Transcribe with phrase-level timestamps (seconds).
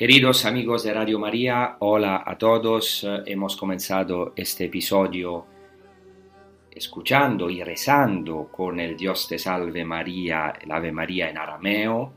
[0.00, 3.06] Queridos amigos de Radio María, hola a todos.
[3.26, 5.44] Hemos comenzado este episodio
[6.70, 12.14] escuchando y rezando con el Dios te salve María, el Ave María en arameo,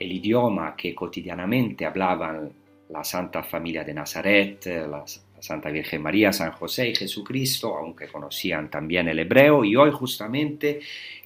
[0.00, 2.52] el idioma que cotidianamente hablaban
[2.88, 5.04] la Santa Familia de Nazaret, la
[5.42, 10.78] Santa Virgen María, San José y Jesucristo, aunque conocían también el hebreo, y hoy justamente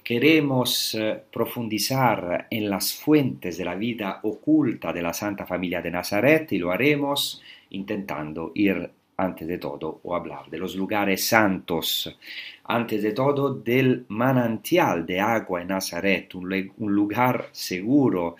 [0.03, 5.91] queremos eh, profundizar en las fuentes de la vida oculta de la Santa Familia de
[5.91, 12.17] Nazaret y lo haremos intentando ir antes de todo o hablar de los lugares santos,
[12.65, 16.47] antes de todo del manantial de agua en Nazaret, un,
[16.77, 18.35] lugar seguro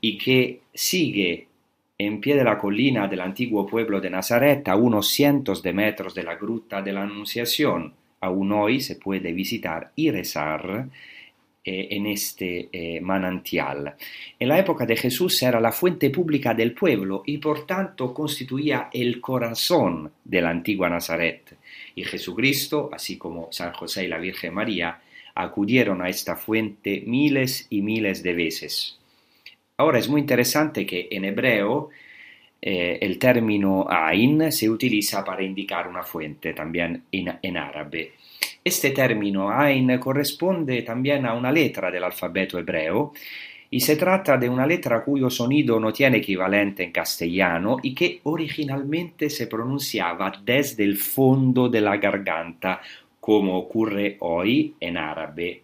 [0.00, 1.45] y que sigue
[1.98, 6.14] en pie de la colina del antiguo pueblo de Nazaret, a unos cientos de metros
[6.14, 7.94] de la gruta de la Anunciación.
[8.20, 10.88] Aún hoy se puede visitar y rezar
[11.64, 13.94] eh, en este eh, manantial.
[14.38, 18.88] En la época de Jesús era la fuente pública del pueblo y por tanto constituía
[18.92, 21.56] el corazón de la antigua Nazaret.
[21.94, 25.00] Y Jesucristo, así como San José y la Virgen María,
[25.34, 28.98] acudieron a esta fuente miles y miles de veces.
[29.78, 31.90] Ahora es muy interesante que en hebreo
[32.62, 38.12] eh, el término Ain se utiliza para indicar una fuente, también en, árabe.
[38.64, 43.12] Este término Ain corresponde también a una letra del alfabeto hebreo
[43.68, 48.20] y se trata de una letra cuyo sonido no tiene equivalente en castellano y que
[48.22, 52.80] originalmente se pronunciaba desde el fondo de la garganta,
[53.20, 55.62] como ocurre hoy en árabe.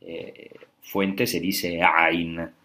[0.00, 0.50] Eh,
[0.82, 2.59] fuente se dice Ain.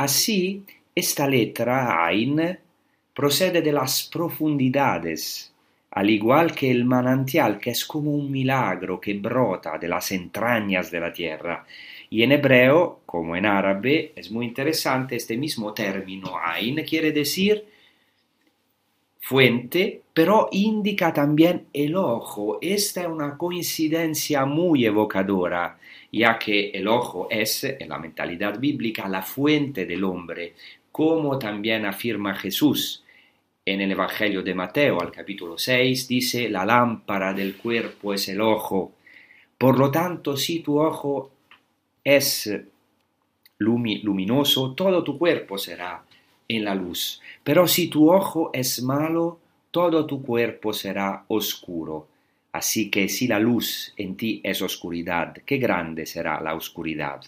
[0.00, 2.58] Así, esta letra Ain
[3.12, 5.52] procede de las profundidades,
[5.90, 10.90] al igual que el manantial, que es como un milagro que brota de las entrañas
[10.90, 11.66] de la tierra.
[12.08, 17.66] Y en hebreo, como en árabe, es muy interesante este mismo término Ain, quiere decir
[19.30, 22.58] fuente, pero indica también el ojo.
[22.60, 25.78] Esta es una coincidencia muy evocadora,
[26.10, 30.54] ya que el ojo es, en la mentalidad bíblica, la fuente del hombre,
[30.90, 33.04] como también afirma Jesús.
[33.64, 38.40] En el Evangelio de Mateo, al capítulo 6, dice, la lámpara del cuerpo es el
[38.40, 38.94] ojo.
[39.56, 41.30] Por lo tanto, si tu ojo
[42.02, 42.50] es
[43.60, 46.02] lumi- luminoso, todo tu cuerpo será
[46.56, 47.20] en la luz.
[47.44, 49.38] Pero si tu ojo es malo,
[49.70, 52.08] todo tu cuerpo será oscuro.
[52.52, 57.20] Así que si la luz en ti es oscuridad, qué grande será la oscuridad.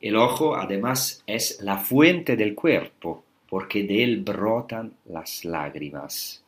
[0.00, 6.44] El ojo además es la fuente del cuerpo, porque de él brotan las lágrimas.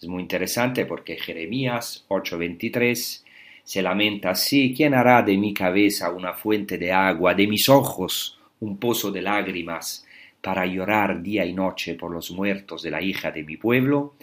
[0.00, 3.24] Es muy interesante porque Jeremías 8:23
[3.64, 8.38] se lamenta así, ¿quién hará de mi cabeza una fuente de agua, de mis ojos
[8.60, 10.04] un pozo de lágrimas,
[10.40, 14.14] para llorar día y noche por los muertos de la hija de mi pueblo?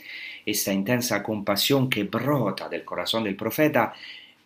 [0.45, 3.93] Esta intensa compasión que brota del corazón del profeta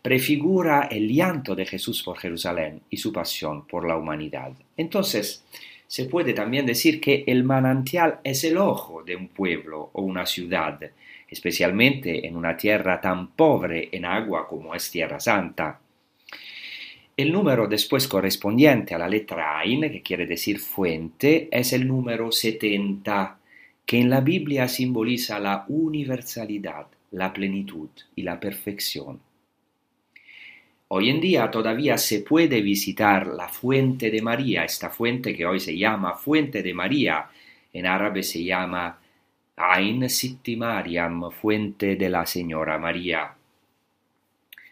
[0.01, 4.51] prefigura el llanto de Jesús por Jerusalén y su pasión por la humanidad.
[4.77, 5.43] Entonces,
[5.87, 10.25] se puede también decir que el manantial es el ojo de un pueblo o una
[10.25, 10.79] ciudad,
[11.27, 15.79] especialmente en una tierra tan pobre en agua como es Tierra Santa.
[17.19, 22.31] El número después correspondiente a la letra Ain, que quiere decir fuente, es el número
[22.31, 23.37] 70,
[23.85, 29.19] que en la Biblia simboliza la universalidad, la plenitud y la perfección.
[30.87, 35.59] Hoy en día todavía se puede visitar la fuente de María, esta fuente que hoy
[35.59, 37.29] se llama Fuente de María,
[37.73, 38.97] en árabe se llama
[39.57, 43.35] Ain Sitti Mariam, fuente de la Señora María.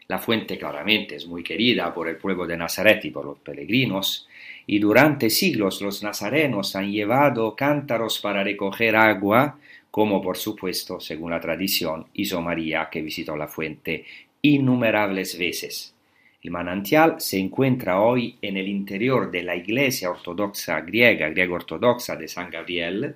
[0.09, 4.27] La fuente claramente es muy querida por el pueblo de Nazaret y por los peregrinos,
[4.65, 9.59] y durante siglos los nazarenos han llevado cántaros para recoger agua,
[9.91, 14.05] como por supuesto, según la tradición, hizo María que visitó la fuente
[14.41, 15.93] innumerables veces.
[16.41, 22.15] El manantial se encuentra hoy en el interior de la iglesia ortodoxa griega, griega ortodoxa
[22.15, 23.15] de San Gabriel,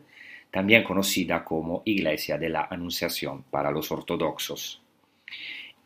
[0.49, 4.80] también conocida como Iglesia de la Anunciación para los ortodoxos.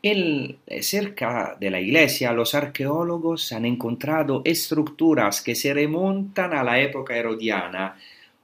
[0.08, 6.80] En, cerca de la iglesia, los arqueólogos han encontrado estructuras que se remontan a la
[6.80, 7.98] época herodiana,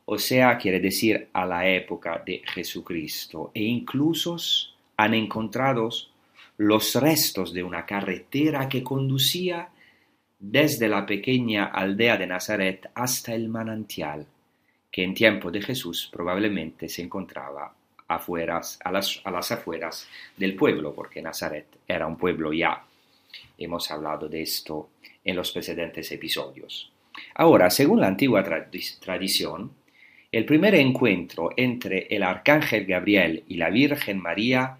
[0.05, 4.37] o sea, quiere decir a la época de Jesucristo, e incluso
[4.97, 5.87] han encontrado
[6.57, 9.69] los restos de una carretera que conducía
[10.39, 14.25] desde la pequeña aldea de Nazaret hasta el manantial,
[14.91, 17.71] que en tiempo de Jesús probablemente se encontraba
[18.15, 22.83] afueras, a, las, a las afueras del pueblo, porque Nazaret era un pueblo ya.
[23.57, 24.89] Hemos hablado de esto
[25.23, 26.91] en los precedentes episodios.
[27.35, 29.71] Ahora, según la antigua tradi- tradición,
[30.31, 34.77] el primer encuentro entre el arcángel Gabriel y la Virgen María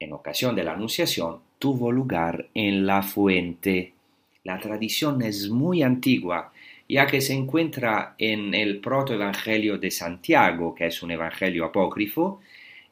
[0.00, 3.92] en ocasión de la Anunciación tuvo lugar en la fuente.
[4.44, 6.52] La tradición es muy antigua,
[6.88, 12.40] ya que se encuentra en el protoevangelio de Santiago, que es un evangelio apócrifo,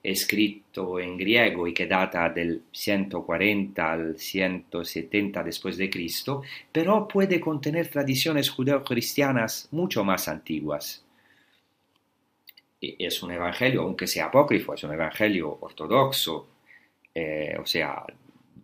[0.02, 7.40] escrito en griego y que data del 140 al 170 después de Cristo, pero puede
[7.40, 11.04] contener tradiciones judeocristianas mucho más antiguas.
[12.80, 16.48] Y Es un evangelio, aunque sea apócrifo, es un evangelio ortodoxo,
[17.14, 18.04] eh, o sea,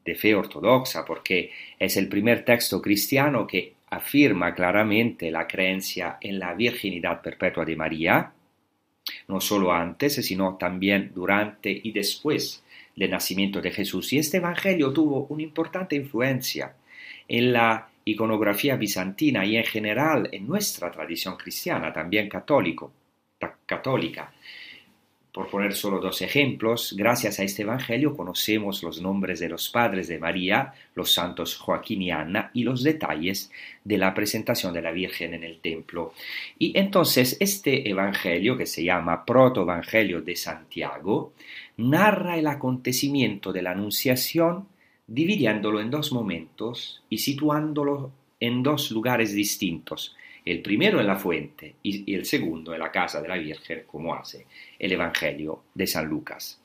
[0.05, 6.39] de fe ortodoxa, porque es el primer texto cristiano que afirma claramente la creencia en
[6.39, 8.33] la virginidad perpetua de María,
[9.29, 12.65] no solo antes, sino también durante y después
[12.97, 14.11] del nacimiento de Jesús.
[14.15, 16.75] Y este Evangelio tuvo una importante influencia
[17.29, 22.89] en la iconografía bizantina y en general en nuestra tradición cristiana, también católica.
[25.33, 30.07] Por poner solo dos ejemplos, gracias a este Evangelio conocemos los nombres de los padres
[30.07, 33.51] de María, los santos Joaquín y Ana, y los detalles
[33.83, 36.13] de la presentación de la Virgen en el templo.
[36.59, 41.33] Y entonces este Evangelio, que se llama Protoevangelio de Santiago,
[41.79, 44.69] narra el acontecimiento de la Anunciación,
[45.07, 51.77] dividiéndolo en dos momentos y situándolo en dos lugares distintos el primero en la fuente
[51.83, 54.47] y, el segundo en la casa de la Virgen, como hace
[54.79, 56.61] el Evangelio de San Lucas.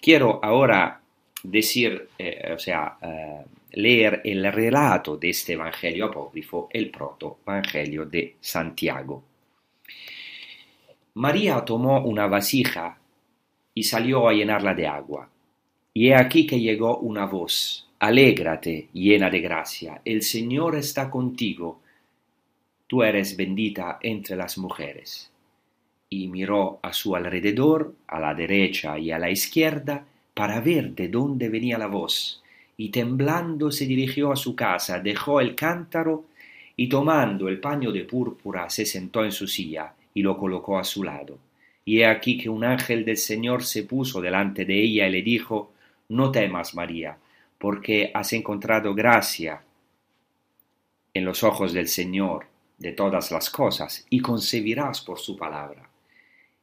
[0.00, 1.00] Quiero ahora
[1.42, 8.36] decir, eh, o sea, eh, leer el relato de este Evangelio apócrifo, el proto-Evangelio de
[8.40, 9.24] Santiago.
[11.14, 12.98] María tomó una vasija
[13.74, 15.28] y salió a llenarla de agua.
[15.94, 21.80] Y he aquí que llegó una voz, Alégrate, llena de gracia, el Señor está contigo
[22.88, 25.30] tú eres bendita entre las mujeres.
[26.10, 30.04] Y miró a su alrededor, a la derecha y a la izquierda,
[30.34, 32.42] para ver de dónde venía la voz,
[32.76, 36.24] y temblando se dirigió a su casa, dejó el cántaro,
[36.76, 40.84] y tomando el paño de púrpura se sentó en su silla, y lo colocó a
[40.84, 41.38] su lado.
[41.84, 45.22] Y he aquí que un ángel del Señor se puso delante de ella y le
[45.22, 45.72] dijo,
[46.08, 47.18] No temas, María,
[47.58, 49.62] porque has encontrado gracia
[51.12, 52.46] en los ojos del Señor
[52.78, 55.88] de todas las cosas, y concebirás por su palabra.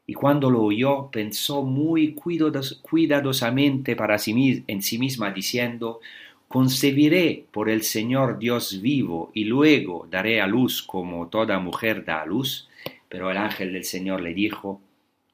[0.07, 5.99] Y cuando lo oyó, pensó muy cuidados, cuidadosamente para sí, en sí misma, diciendo,
[6.47, 12.21] concebiré por el Señor Dios vivo y luego daré a luz como toda mujer da
[12.21, 12.69] a luz.
[13.09, 14.81] Pero el ángel del Señor le dijo,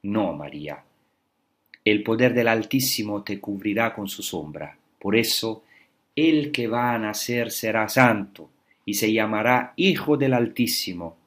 [0.03, 0.83] no, María,
[1.83, 4.77] el poder del Altísimo te cubrirá con su sombra.
[4.99, 5.63] Por eso,
[6.15, 8.49] el que va a nacer será santo
[8.85, 11.17] y se llamará Hijo del Altísimo,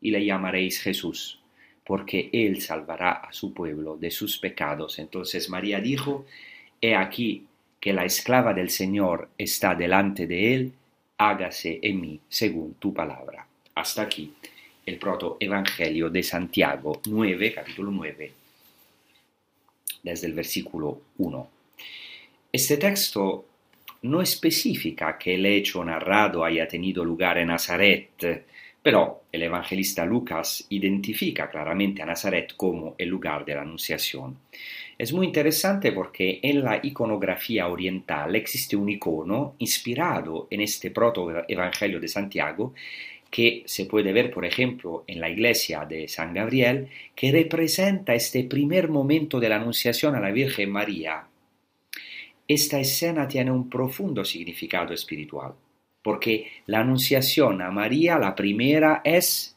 [0.00, 1.40] y le llamaréis Jesús,
[1.84, 4.98] porque él salvará a su pueblo de sus pecados.
[4.98, 6.24] Entonces María dijo,
[6.80, 7.46] He aquí
[7.80, 10.72] que la esclava del Señor está delante de él,
[11.18, 13.46] hágase en mí según tu palabra.
[13.74, 14.32] Hasta aquí
[14.86, 18.32] el proto Evangelio de Santiago 9, capítulo 9,
[20.02, 21.50] desde el versículo 1.
[22.52, 23.46] Este texto
[24.02, 28.46] no especifica que el hecho narrado haya tenido lugar en Nazaret,
[28.82, 34.38] pero el evangelista Lucas identifica claramente a Nazaret como el lugar de la Anunciación.
[34.96, 42.00] Es muy interesante porque en la iconografía oriental existe un icono inspirado en este proto-evangelio
[42.00, 42.74] de Santiago
[43.30, 48.44] que se puede ver, por ejemplo, en la iglesia de San Gabriel, que representa este
[48.44, 51.29] primer momento de la Anunciación a la Virgen María.
[52.52, 55.54] Esta escena tiene un profundo significado espiritual,
[56.02, 59.54] porque la Anunciación a María, la primera, es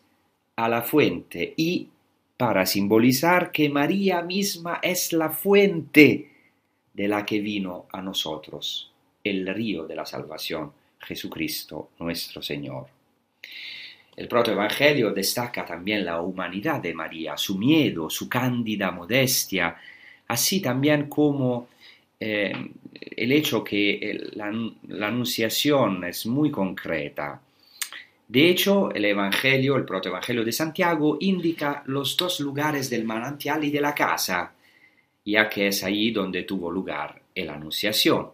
[0.55, 1.87] a la fuente y
[2.37, 6.29] para simbolizar que María misma es la fuente
[6.93, 8.91] de la que vino a nosotros,
[9.23, 12.85] el río de la salvación, Jesucristo nuestro Señor.
[14.15, 19.77] El protoevangelio destaca también la humanidad de María, su miedo, su cándida modestia,
[20.27, 21.69] así también como
[22.19, 22.53] eh,
[23.15, 27.41] el hecho que la anunciación es muy concreta.
[28.27, 33.71] De hecho, el Evangelio, el protoevangelio de Santiago, indica los dos lugares del manantial y
[33.71, 34.53] de la casa,
[35.25, 38.31] ya que es allí donde tuvo lugar la anunciación.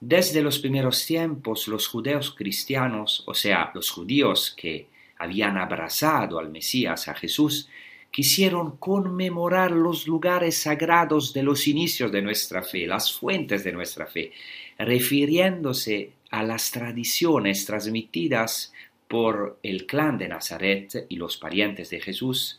[0.00, 4.88] Desde los primeros tiempos, los judeos cristianos, o sea, los judíos que
[5.18, 7.68] habían abrazado al Mesías, a Jesús,
[8.16, 14.06] quisieron conmemorar los lugares sagrados de los inicios de nuestra fe, las fuentes de nuestra
[14.06, 14.32] fe,
[14.78, 18.72] refiriéndose a las tradiciones transmitidas
[19.06, 22.58] por el clan de Nazaret y los parientes de Jesús,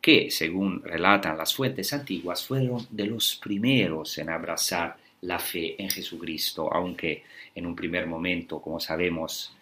[0.00, 5.88] que, según relatan las fuentes antiguas, fueron de los primeros en abrazar la fe en
[5.88, 7.22] Jesucristo, aunque
[7.54, 9.56] en un primer momento, como sabemos,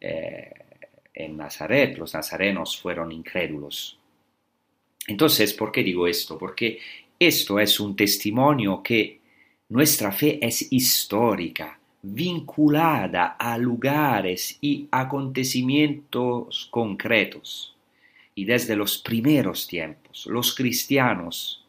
[0.00, 0.50] eh,
[1.14, 3.97] en Nazaret los nazarenos fueron incrédulos.
[5.08, 6.36] Entonces, ¿por qué digo esto?
[6.38, 6.78] Porque
[7.18, 9.20] esto es un testimonio que
[9.70, 17.74] nuestra fe es histórica, vinculada a lugares y acontecimientos concretos.
[18.34, 21.64] Y desde los primeros tiempos, los cristianos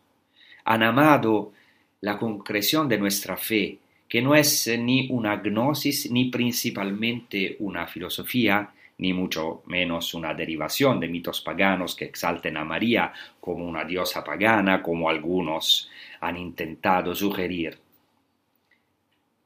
[0.65, 1.53] han amado
[2.01, 8.73] la concreción de nuestra fe, que no es ni una gnosis ni principalmente una filosofía,
[8.99, 14.23] ni mucho menos una derivación de mitos paganos que exalten a María como una diosa
[14.23, 15.89] pagana, como algunos
[16.19, 17.77] han intentado sugerir.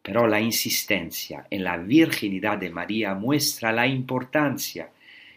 [0.01, 4.89] Pero la insistencia en la virginidad de María muestra la importancia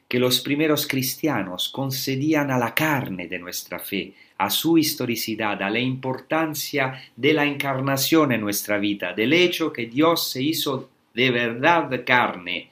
[0.09, 5.71] que los primeros cristianos concedían a la carne de nuestra fe, a su historicidad, a
[5.71, 11.31] la importancia de la encarnación en nuestra vida, del hecho que Dios se hizo de
[11.31, 12.71] verdad carne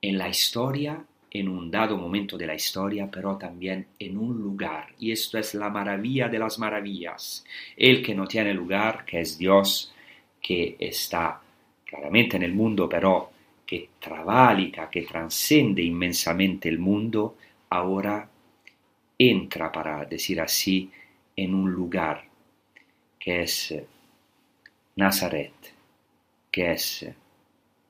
[0.00, 4.94] en la historia, en un dado momento de la historia, pero también en un lugar.
[4.98, 7.44] Y esto es la maravilla de las maravillas.
[7.76, 9.92] El que no tiene lugar, que es Dios,
[10.40, 11.40] que está
[11.84, 13.30] claramente en el mundo, pero
[13.66, 17.36] que travalica, que transcende inmensamente el mundo,
[17.70, 18.28] ahora
[19.18, 20.90] entra, para decir así,
[21.36, 22.24] en un lugar
[23.18, 23.74] que es
[24.96, 25.52] Nazaret,
[26.50, 27.06] que es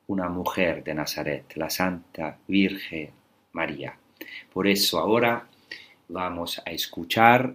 [0.08, 3.10] una mujer de Nazaret, la Santa Virgen
[3.52, 3.96] María.
[4.52, 5.46] Por eso ahora
[6.08, 7.54] vamos a escuchar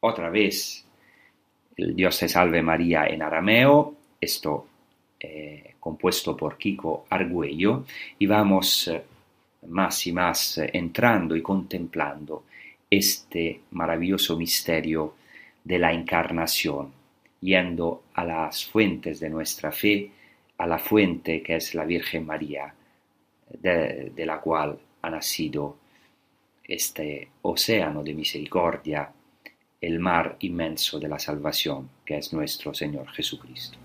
[0.00, 0.84] otra vez
[1.76, 4.66] el Dios te salve María en arameo, esto
[5.18, 7.84] eh, compuesto por Kiko Argüello,
[8.18, 9.02] y vamos eh,
[9.68, 12.44] más y más eh, entrando y contemplando
[12.90, 15.14] este maravilloso misterio
[15.64, 16.92] de la encarnación,
[17.40, 20.10] yendo a las fuentes de nuestra fe,
[20.62, 22.72] a la fuente que es la Virgen María,
[23.48, 25.76] de, de la cual ha nacido
[26.62, 29.12] este océano de misericordia,
[29.80, 33.81] el mar inmenso de la salvación, que es nuestro Señor Jesucristo.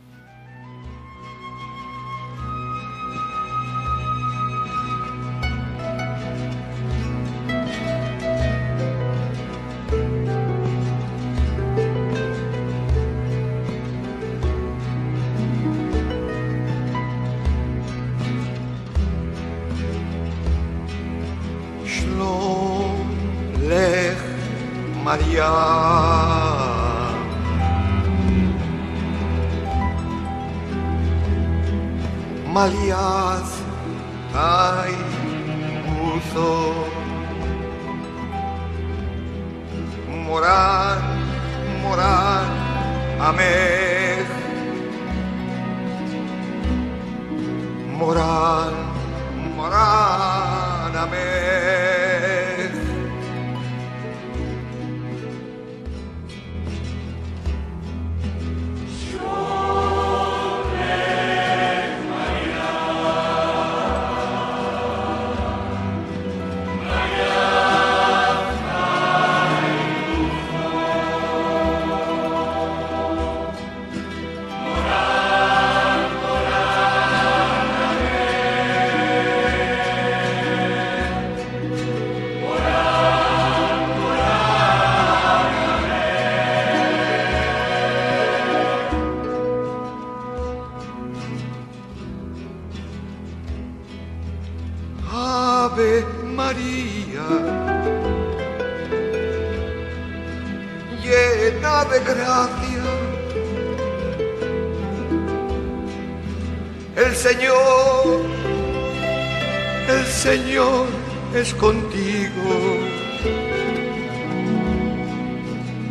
[111.54, 112.78] Contigo.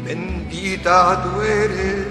[0.05, 2.07] Bendita tú eres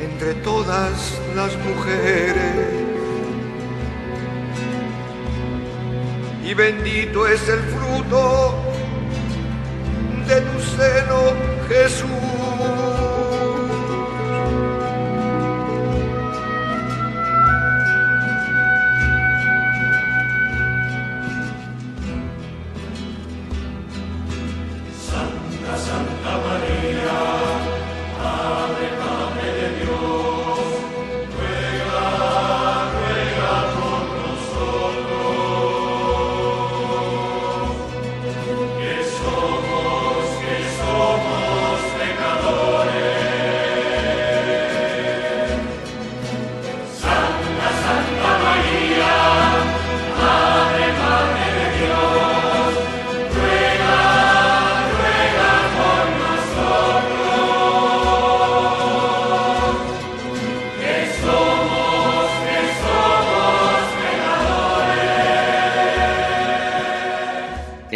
[0.00, 2.82] entre todas las mujeres.
[6.52, 8.54] y bendito es el fruto
[10.28, 11.32] de tu seno,
[11.68, 12.31] Jesús.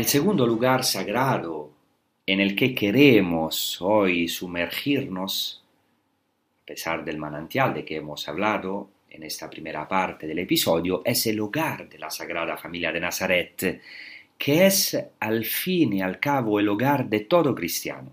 [0.06, 1.72] El segundo lugar sagrado
[2.24, 5.64] en el que queremos hoy sumergirnos,
[6.62, 11.26] a pesar del manantial de que hemos hablado en esta primera parte del episodio, es
[11.26, 13.82] el hogar de la Sagrada Familia de Nazaret,
[14.38, 18.12] que es al fin y al cabo el hogar de todo cristiano.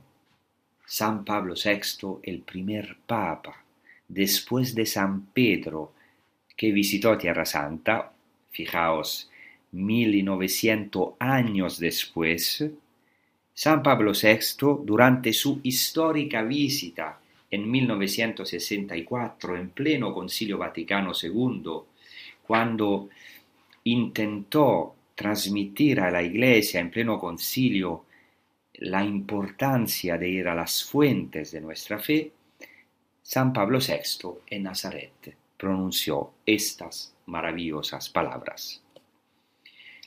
[0.88, 3.64] San Pablo VI, el primer papa,
[4.08, 5.94] después de San Pedro,
[6.58, 8.12] que visitó Tierra Santa,
[8.50, 9.30] fijaos,
[9.74, 12.66] 1900 años después,
[13.54, 17.20] San Pablo VI, durante su histórica visita
[17.52, 21.64] en 1964, en pleno Concilio Vaticano II,
[22.48, 23.10] cuando
[23.84, 28.06] intentó transmitir a la Iglesia en pleno concilio
[28.76, 32.32] la importancia de ir a las fuentes de nuestra fe,
[33.22, 38.83] San Pablo VI en Nazaret pronunció estas maravillosas palabras.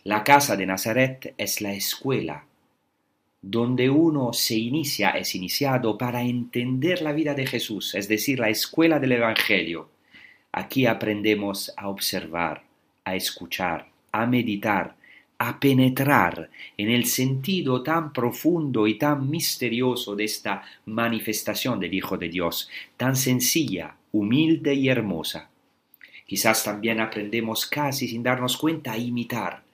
[0.07, 2.47] La casa de Nazaret es la escuela
[3.43, 8.49] donde uno se inicia, es iniciado para entender la vida de Jesús, es decir, la
[8.49, 9.89] escuela del Evangelio.
[10.53, 12.63] Aquí aprendemos a observar,
[13.03, 14.95] a escuchar, a meditar,
[15.39, 22.17] a penetrar en el sentido tan profundo y tan misterioso de esta manifestación del Hijo
[22.17, 25.51] de Dios, tan sencilla, humilde y hermosa.
[26.25, 29.66] Quizás también aprendemos casi sin darnos cuenta a imitar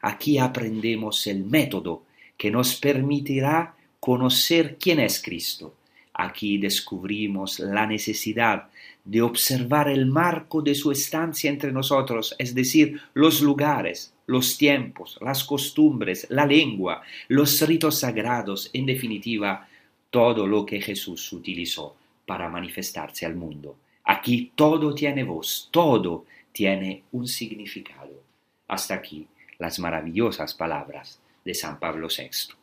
[0.00, 2.04] Aquí aprendemos el método
[2.36, 5.74] que nos permitirá conocer quién es Cristo.
[6.14, 8.68] Aquí descubrimos la necesidad
[9.04, 15.18] de observar el marco de su estancia entre nosotros, es decir, los lugares, los tiempos,
[15.20, 19.68] las costumbres, la lengua, los ritos sagrados, en definitiva,
[20.10, 23.76] todo lo que Jesús utilizó para manifestarse al mundo.
[24.04, 28.22] Aquí todo tiene voz, todo tiene un significado.
[28.66, 29.26] Hasta aquí
[29.58, 32.54] las maravillosas palabras de San Pablo VI.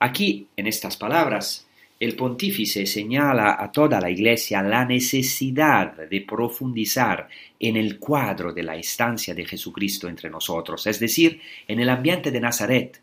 [0.00, 1.66] Aquí, en estas palabras,
[1.98, 8.62] el pontífice señala a toda la Iglesia la necesidad de profundizar en el cuadro de
[8.62, 13.02] la estancia de Jesucristo entre nosotros, es decir, en el ambiente de Nazaret,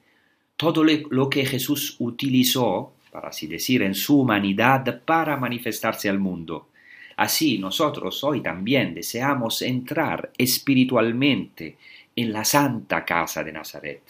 [0.55, 6.69] todo lo que Jesús utilizó, para así decir, en su humanidad para manifestarse al mundo.
[7.17, 11.77] Así nosotros hoy también deseamos entrar espiritualmente
[12.17, 14.01] en la Santa Casa de Nazaret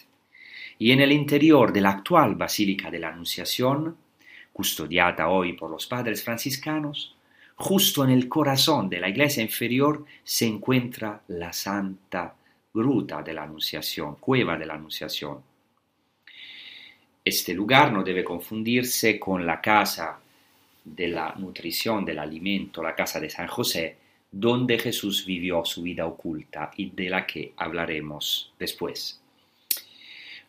[0.80, 3.98] y en el interior de la actual Basílica de la Anunciación,
[4.54, 7.16] custodiada hoy por los padres franciscanos,
[7.58, 12.34] justo en el corazón de la iglesia inferior se encuentra la Santa
[12.74, 15.42] Gruta de la Anunciación, Cueva de la Anunciación.
[17.26, 20.18] Este lugar no debe confundirse con la casa
[20.86, 23.98] de la nutrición, del alimento, la casa de San José,
[24.32, 29.22] donde Jesús vivió su vida oculta y de la que hablaremos después.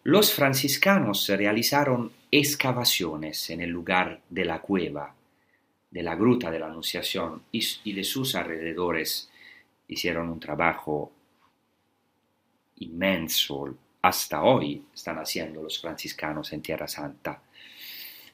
[0.05, 5.15] Los franciscanos realizaron excavaciones en el lugar de la cueva,
[5.91, 9.31] de la gruta de la Anunciación y, de sus alrededores.
[9.89, 11.13] Hicieron un trabajo
[12.77, 17.43] inmenso, hasta hoy están haciendo los franciscanos en Tierra Santa.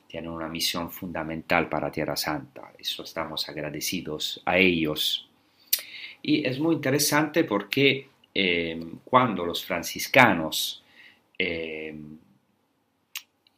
[0.07, 5.29] Tienen una misión fundamental para Tierra Santa, eso estamos agradecidos a ellos.
[6.27, 10.83] Y es muy interesante porque eh, cuando los franciscanos
[11.39, 11.95] eh,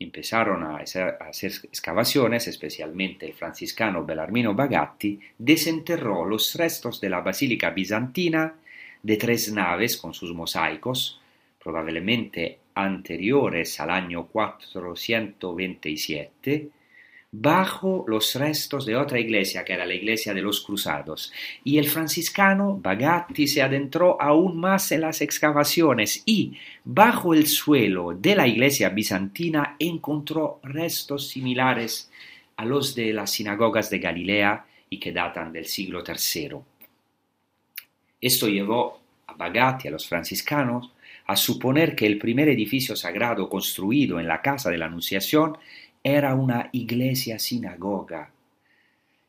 [0.00, 7.08] empezaron a hacer, a hacer, excavaciones, especialmente el franciscano Bellarmino Bagatti, desenterró los restos de
[7.08, 8.56] la basílica bizantina
[9.00, 11.20] de tres naves con sus mosaicos,
[11.62, 16.68] probablemente anteriores al año 427,
[17.38, 21.32] bajo los restos de otra iglesia que era la iglesia de los cruzados,
[21.64, 28.14] y el franciscano Bagatti se adentró aún más en las excavaciones y bajo el suelo
[28.14, 32.10] de la iglesia bizantina encontró restos similares
[32.56, 36.56] a los de las sinagogas de Galilea y que datan del siglo III.
[38.18, 40.90] Esto llevó a Bagatti, a los franciscanos,
[41.26, 45.58] a suponer que el primer edificio sagrado construido en la casa de la Anunciación
[46.14, 48.30] era una iglesia sinagoga.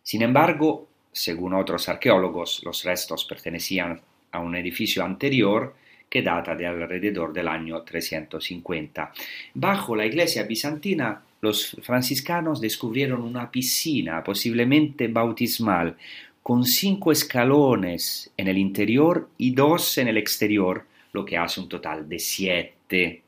[0.04, 4.00] Sin embargo, según otros arqueólogos, los restos pertenecían
[4.32, 5.74] a un edificio anterior
[6.08, 9.12] que data de alrededor del año 350.
[9.56, 15.98] Bajo la iglesia bizantina, los franciscanos descubrieron una piscina, posiblemente bautismal,
[16.44, 21.68] con cinco escalones en el interior y dos en el exterior, lo que hace un
[21.68, 23.24] total de siete.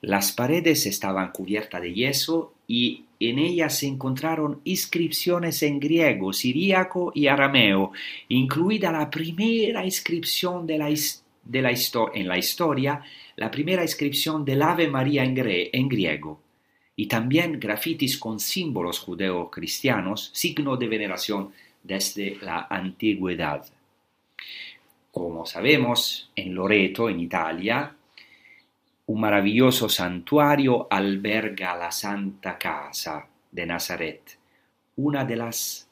[0.00, 7.12] Las paredes estaban cubiertas de yeso y en ellas se encontraron inscripciones en griego, siríaco
[7.14, 7.92] y arameo,
[8.28, 10.94] incluida la primera inscripción de la,
[11.44, 11.74] de la
[12.14, 13.02] en la historia,
[13.36, 16.40] la primera inscripción del Ave María en, en griego,
[16.94, 23.64] y también grafitis con símbolos judeo-cristianos, signo de veneración desde la antigüedad.
[25.10, 27.95] Como sabemos, en Loreto, en Italia,
[29.06, 34.38] un maravilloso santuario alberga la Santa Casa de Nazaret,
[34.96, 35.88] una de las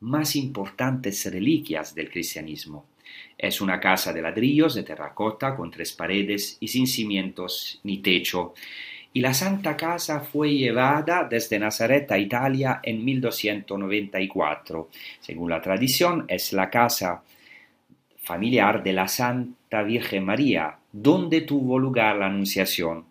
[0.00, 2.86] más importantes reliquias del cristianismo.
[3.36, 8.54] Es una casa de ladrillos de terracota con tres paredes y sin cimientos ni techo.
[9.12, 14.88] Y la Santa Casa fue llevada desde Nazaret a Italia en 1294.
[15.20, 17.22] Según la tradición, es la casa
[18.26, 23.04] familiar de la Santa Virgen María, donde tuvo lugar la Anunciación.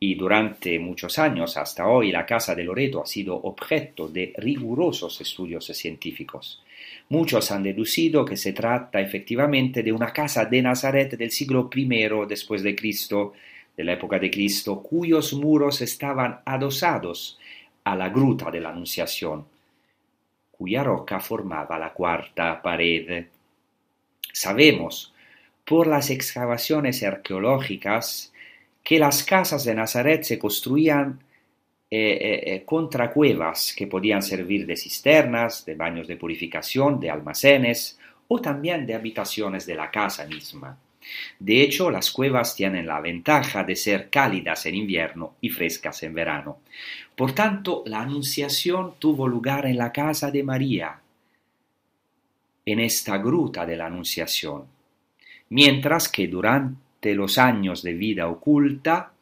[0.00, 5.20] Y durante muchos años, hasta hoy, la Casa de Loreto ha sido objeto de rigurosos
[5.20, 6.64] estudios científicos.
[7.10, 11.88] Muchos han deducido que se trata efectivamente de una casa de Nazaret del siglo I
[12.28, 13.34] después de Cristo,
[13.76, 17.38] de la época de Cristo, cuyos muros estaban adosados
[17.84, 19.44] a la gruta de la Anunciación,
[20.50, 23.26] cuya roca formaba la cuarta pared.
[24.32, 25.14] Sabemos
[25.64, 28.32] por las excavaciones arqueológicas
[28.84, 31.20] que las casas de Nazaret se construían
[31.90, 37.98] eh, eh, contra cuevas que podían servir de cisternas, de baños de purificación, de almacenes
[38.28, 40.78] o también de habitaciones de la casa misma.
[41.38, 46.14] De hecho, las cuevas tienen la ventaja de ser cálidas en invierno y frescas en
[46.14, 46.58] verano.
[47.14, 51.00] Por tanto, la anunciación tuvo lugar en la casa de María,
[52.66, 54.66] en esta gruta de la anunciación,
[55.50, 59.12] mientras que durante los años de vida oculta,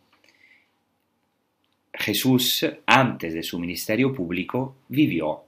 [1.92, 5.42] Jesús, antes de su ministerio público, vivió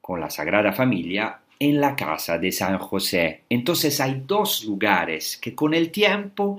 [0.00, 3.42] con la Sagrada Familia en la casa de San José.
[3.48, 6.58] Entonces hay dos lugares que con el tiempo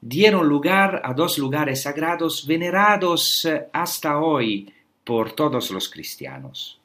[0.00, 6.77] dieron lugar a dos lugares sagrados venerados hasta hoy por todos los cristianos.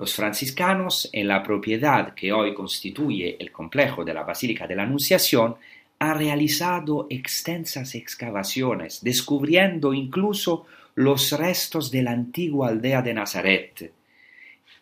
[0.00, 4.84] Los franciscanos, en la propiedad que hoy constituye el complejo de la Basílica de la
[4.84, 5.56] Anunciación,
[5.98, 13.92] ha realizado extensas excavaciones, descubriendo incluso los restos de la antigua aldea de Nazaret.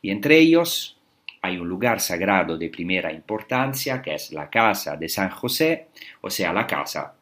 [0.02, 0.96] Y entre ellos
[1.42, 5.88] hay un lugar sagrado de primera importancia, que es la casa de San José,
[6.20, 7.12] o sea, la casa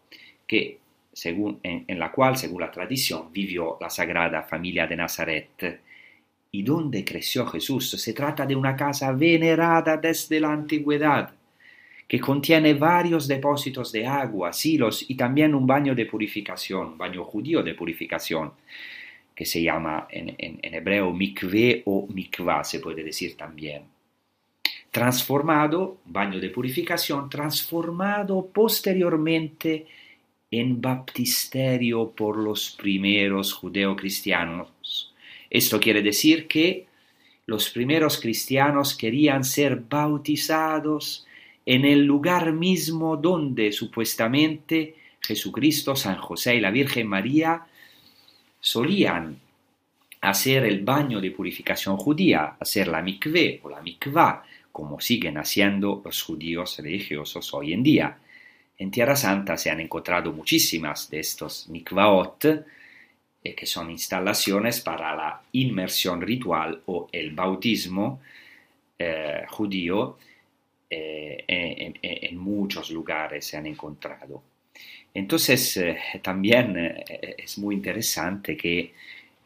[0.46, 0.80] que,
[1.14, 5.80] según, en, en la cual, según la tradición, vivió la sagrada familia de Nazaret
[6.56, 7.90] y donde creció Jesús.
[7.90, 11.34] Se trata de una casa venerada desde la antigüedad,
[12.08, 17.62] que contiene varios depósitos de agua, silos y también un baño de purificación, baño judío
[17.62, 18.52] de purificación,
[19.34, 23.82] que se llama en hebreo mikve o mikvah, se puede decir también.
[24.90, 29.86] Transformado, baño de purificación, transformado posteriormente
[30.50, 35.05] en baptisterio por los primeros judeocristianos.
[35.50, 36.86] Esto quiere decir que
[37.46, 41.26] los primeros cristianos querían ser bautizados
[41.64, 47.66] en el lugar mismo donde supuestamente Jesucristo, San José y la Virgen María
[48.60, 49.40] solían
[50.20, 56.02] hacer el baño de purificación judía, hacer la mikve o la mikvah, como siguen haciendo
[56.04, 58.18] los judíos religiosos hoy en día.
[58.78, 62.44] En Tierra Santa se han encontrado muchísimas de estos mikvaot,
[63.54, 68.20] que son instalaciones para la inmersión ritual o el bautismo
[68.98, 70.18] eh, judío
[70.88, 74.42] eh, en, muchos lugares se han encontrado.
[75.16, 78.92] Entonces, eh, también eh, es muy interesante que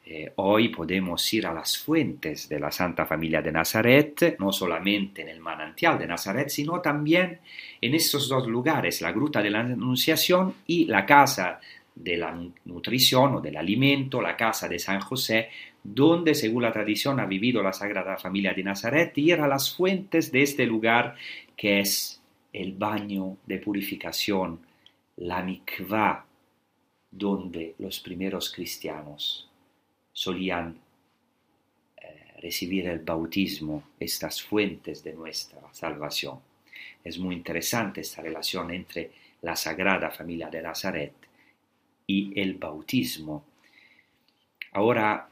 [0.05, 5.23] eh, hoy podemos ir a las fuentes de la Santa Familia de Nazaret, no solamente
[5.23, 7.39] en el manantial de Nazaret, sino también
[7.81, 11.61] en estos dos lugares, la Gruta de la Anunciación y la Casa
[12.03, 15.49] de la Nu- Nutrición o del Alimento, la Casa de San José,
[15.83, 19.75] donde, según la tradición, ha vivido la Sagrada Familia de Nazaret y ir a las
[19.75, 21.17] fuentes de este lugar
[21.57, 22.21] que es
[22.53, 24.61] el baño de purificación,
[25.17, 26.25] la mikvah,
[27.11, 29.49] donde los primeros cristianos
[30.13, 30.77] solían
[31.97, 36.39] eh, recibir el bautismo, estas fuentes de nuestra salvación.
[37.05, 39.11] Es muy interesante esta relación entre
[39.43, 41.13] la Sagrada Familia de Nazaret
[42.11, 43.45] y el bautismo.
[44.73, 45.29] Ahora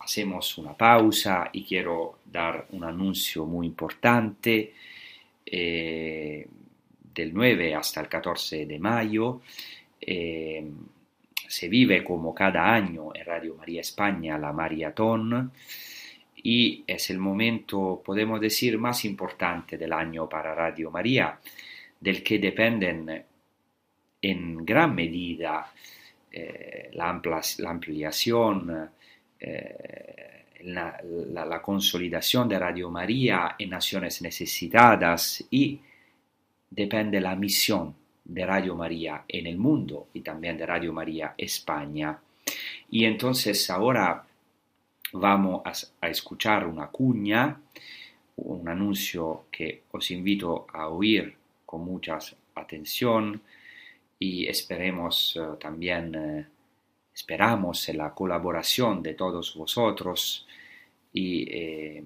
[0.00, 4.72] hacemos una pausa y quiero dar un anuncio muy importante.
[5.46, 6.46] eh,
[7.14, 9.42] del 9 hasta el 14 de mayo
[10.00, 10.64] eh,
[11.46, 15.52] se vive como cada año en Radio María España la maratón
[16.42, 21.38] y es el momento, podemos decir, más importante del año para Radio María,
[22.00, 23.24] del que dependen
[24.24, 25.70] en gran medida
[26.32, 28.90] eh, la, ampliación,
[29.38, 35.78] eh, la consolidación de Radio María en naciones necesitadas y
[36.70, 42.18] depende la misión de Radio María en el mundo y también de Radio María España.
[42.90, 44.24] Y entonces ahora
[45.12, 47.60] vamos a, a escuchar una cuña,
[48.36, 52.18] un anuncio que os invito a oír con mucha
[52.54, 53.42] atención
[54.18, 56.46] y esperemos eh, también, eh,
[57.14, 60.46] esperamos la colaboración de todos vosotros
[61.12, 62.04] y eh,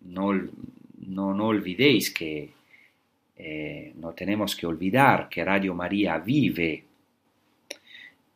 [0.00, 0.32] no,
[1.06, 2.50] no, olvidéis que
[3.36, 6.84] eh, no tenemos que olvidar que Radio María vive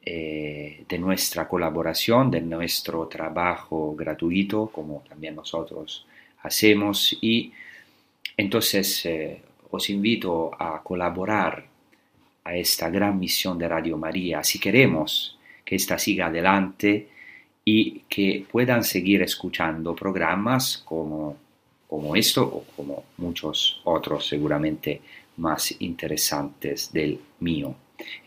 [0.04, 6.04] de nuestra colaboración, de nuestro trabajo gratuito, como también nosotros
[6.42, 7.52] hacemos, y
[8.36, 9.06] entonces
[9.72, 11.64] os invito a colaborar
[12.44, 17.08] a esta gran misión de Radio María, si queremos que esta siga adelante
[17.64, 21.36] y que puedan seguir escuchando programas como,
[21.88, 25.00] como esto o como muchos otros seguramente
[25.38, 27.74] más interesantes del mío.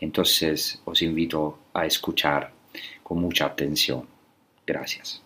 [0.00, 2.50] Entonces os invito a escuchar
[3.02, 4.04] con mucha atención.
[4.66, 5.25] Gracias.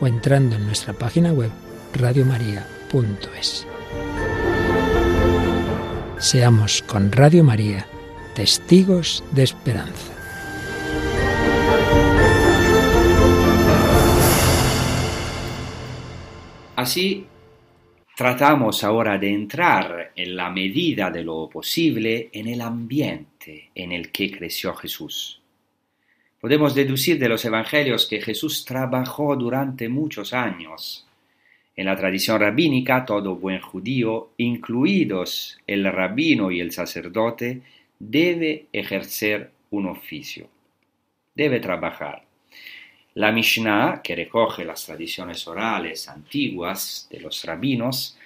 [0.00, 1.50] o entrando en nuestra página web
[1.94, 3.66] radiomaria.es.
[6.18, 7.86] Seamos con Radio María
[8.34, 10.12] testigos de esperanza.
[16.76, 17.26] Así
[18.14, 24.12] tratamos ahora de entrar en la medida de lo posible en el ambiente en el
[24.12, 25.40] que creció Jesús.
[26.46, 31.04] Podemos deducir de los evangelios que Jesús trabajó durante muchos años.
[31.74, 37.62] En la tradición rabínica, todo buen judío, incluidos el rabino y el sacerdote,
[37.98, 40.48] debe ejercer un oficio,
[41.34, 42.22] debe trabajar.
[43.14, 48.16] La Mishnah, que recoge las tradiciones orales antiguas de los rabinos,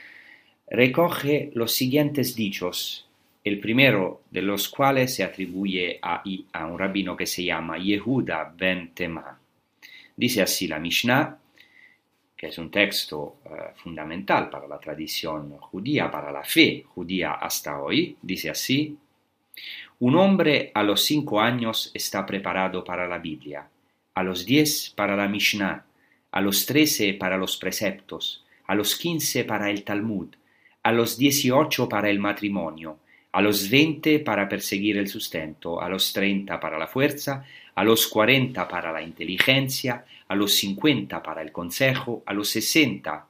[0.69, 3.09] recoge los siguientes dichos,
[3.43, 6.23] el primero de los cuales se atribuye a,
[6.67, 9.39] un rabino que se llama Yehuda ben Tema.
[10.15, 11.39] Dice así la Mishnah,
[12.37, 17.81] que es un texto eh, fundamental para la tradición judía, para la fe judía hasta
[17.81, 18.97] hoy, dice así,
[20.01, 23.69] un hombre a los cinco años está preparado para la Biblia,
[24.15, 25.85] a los diez para la Mishnah,
[26.31, 30.29] a los trece para los preceptos, a los quince para el Talmud,
[30.83, 32.99] a los dieciocho para el matrimonio,
[33.33, 38.07] a los veinte para perseguir el sustento, a los treinta para la fuerza, a los
[38.09, 43.27] cuarenta para la inteligencia, a los cincuenta para el consejo, a los sesenta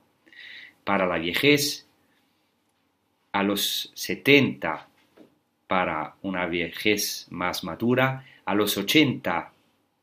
[0.85, 1.87] para la viejez,
[3.33, 4.89] a los setenta
[5.67, 9.53] para una vejez más madura, a los ochenta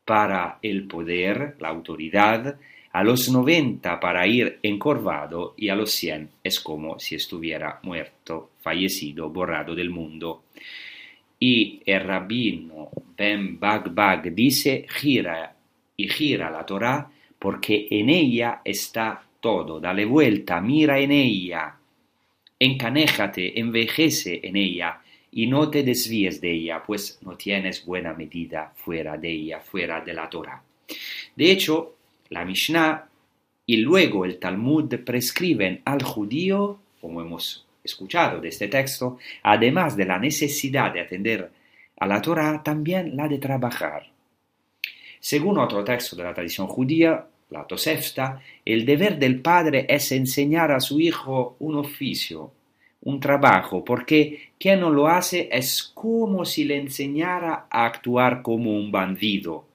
[0.04, 2.58] para el poder, la autoridad,
[2.98, 8.50] a los noventa para ir encorvado y a los cien es como si estuviera muerto,
[8.60, 10.46] fallecido, borrado del mundo.
[11.38, 15.54] Y el rabino Ben Bagbag dice, gira
[15.96, 17.08] y gira la Torah
[17.38, 21.76] porque en ella está todo, dale vuelta, mira en ella,
[22.58, 28.72] encanéjate, envejece en ella y no te desvíes de ella, pues no tienes buena medida
[28.74, 30.60] fuera de ella, fuera de la Torah.
[31.36, 31.97] De hecho,
[32.30, 33.08] la Mishnah
[33.66, 40.06] y luego el Talmud prescriben al judío, como hemos escuchado de este texto, además de
[40.06, 41.50] la necesidad de atender
[41.98, 44.06] a la Torah, también la de trabajar.
[45.20, 50.70] Según otro texto de la tradición judía, la Tosefta, el deber del padre es enseñar
[50.70, 52.52] a su hijo un oficio,
[53.02, 58.76] un trabajo, porque quien no lo hace es como si le enseñara a actuar como
[58.76, 59.67] un bandido.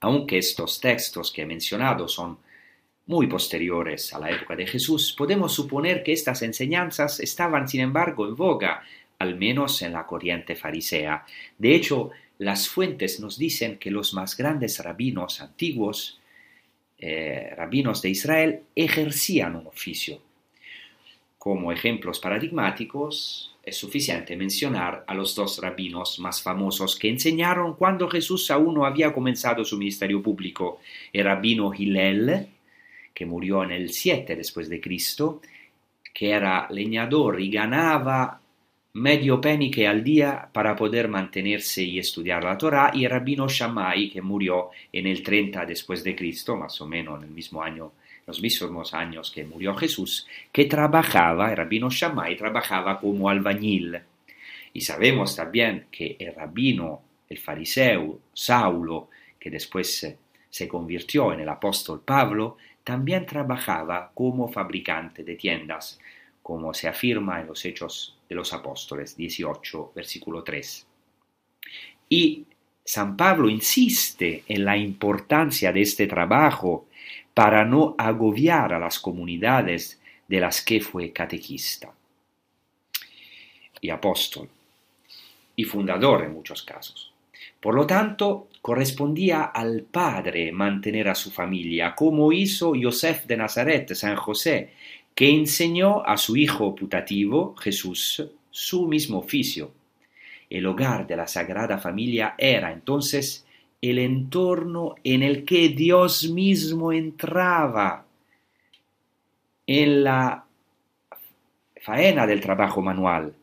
[0.00, 2.38] Aunque estos textos que he mencionado son
[3.06, 8.26] muy posteriores a la época de Jesús, podemos suponer que estas enseñanzas estaban, sin embargo,
[8.26, 8.82] en boga,
[9.18, 11.24] al menos en la corriente farisea.
[11.56, 16.20] De hecho, las fuentes nos dicen que los más grandes rabinos antiguos,
[16.98, 20.20] eh, rabinos de Israel, ejercían un oficio.
[21.38, 28.08] Como ejemplos paradigmáticos, es suficiente mencionar a los dos rabinos más famosos que enseñaron cuando
[28.08, 30.78] Jesús aún no había comenzado su ministerio público,
[31.12, 32.46] el rabino Hillel,
[33.12, 35.42] que murió en el 7 después de Cristo,
[36.14, 38.40] que era leñador y ganaba
[38.92, 44.10] medio penique al día para poder mantenerse y estudiar la Torah, y el rabino Shammai,
[44.10, 47.92] que murió en el 30 después de Cristo, más o menos en el mismo año,
[48.26, 54.00] los mismos años que murió Jesús, que trabajaba, el rabino Shammai trabajaba como albañil.
[54.72, 60.18] Y sabemos también que el rabino, el fariseo, Saulo, que después se,
[60.50, 65.98] se convirtió en el apóstol Pablo, también trabajaba como fabricante de tiendas,
[66.42, 70.86] como se afirma en los Hechos de los Apóstoles 18, versículo 3.
[72.08, 72.44] Y
[72.84, 76.85] San Pablo insiste en la importancia de este trabajo
[77.36, 81.92] para no agobiar a las comunidades de las que fue catequista
[83.78, 84.48] y apóstol
[85.54, 87.12] y fundador en muchos casos.
[87.60, 93.92] Por lo tanto, correspondía al padre mantener a su familia, como hizo Joseph de Nazaret,
[93.92, 94.70] San José,
[95.14, 99.72] que enseñó a su hijo putativo, Jesús, su mismo oficio.
[100.48, 103.45] El hogar de la Sagrada Familia era entonces
[103.80, 108.04] el entorno en el que Dios mismo entraba
[109.66, 110.44] en la
[111.82, 113.34] faena del trabajo manual,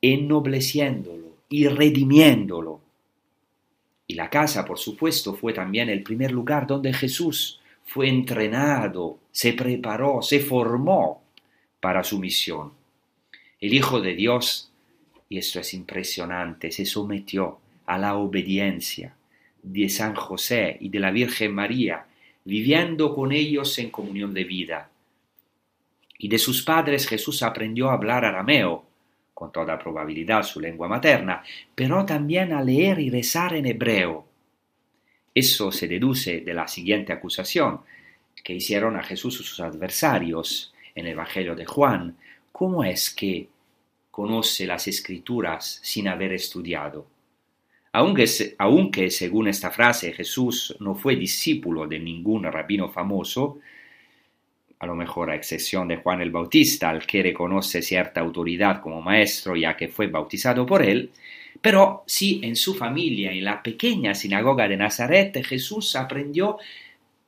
[0.00, 2.80] ennobleciéndolo y redimiéndolo.
[4.06, 9.52] Y la casa, por supuesto, fue también el primer lugar donde Jesús fue entrenado, se
[9.52, 11.22] preparó, se formó
[11.80, 12.72] para su misión.
[13.60, 14.70] El Hijo de Dios,
[15.28, 19.14] y esto es impresionante, se sometió a la obediencia
[19.62, 22.04] de San José y de la Virgen María,
[22.44, 24.90] viviendo con ellos en comunión de vida.
[26.18, 28.84] Y de sus padres Jesús aprendió a hablar arameo,
[29.34, 31.42] con toda probabilidad su lengua materna,
[31.74, 34.26] pero también a leer y rezar en hebreo.
[35.34, 37.80] Eso se deduce de la siguiente acusación
[38.44, 42.16] que hicieron a Jesús sus adversarios en el Evangelio de Juan.
[42.50, 43.48] ¿Cómo es que
[44.10, 47.06] conoce las escrituras sin haber estudiado?
[47.92, 48.26] Aunque,
[49.10, 53.58] según esta frase Jesús no fue discípulo de ningún rabino famoso,
[54.78, 59.02] a lo mejor a excepción de Juan el Bautista, al que reconoce cierta autoridad como
[59.02, 61.10] maestro ya que fue bautizado por él,
[61.60, 66.58] pero sí en su familia, en la pequeña sinagoga de Nazaret, Jesús aprendió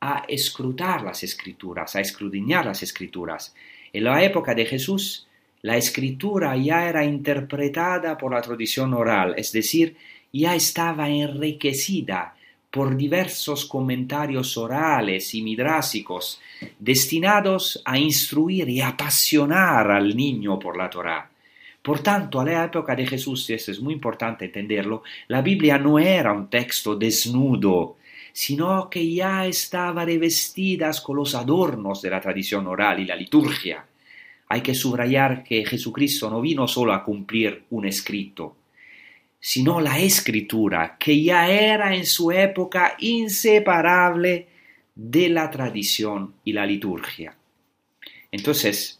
[0.01, 3.55] a escrutar las escrituras, a escudriñar las escrituras.
[3.93, 5.29] En la época de Jesús,
[5.63, 9.97] la escritura ya era interpretada por la tradición oral, es decir,
[10.41, 12.35] ya estaba enriquecida
[12.71, 16.41] por diversos comentarios orales y midrásicos
[16.77, 21.31] destinados a instruir y apasionar al niño por la Torá.
[21.81, 25.79] Por tanto, a la época de Jesús, y eso es muy importante entenderlo, la Biblia
[25.79, 27.99] no era un texto desnudo,
[28.33, 33.85] sino que ya estaba revestida con los adornos de la tradición oral y la liturgia.
[34.49, 38.57] Hay que subrayar que Jesucristo no vino solo a cumplir un escrito,
[39.47, 44.49] sino la escritura, que ya era en su época inseparable
[44.95, 47.37] de la tradición y la liturgia.
[48.33, 48.99] Entonces,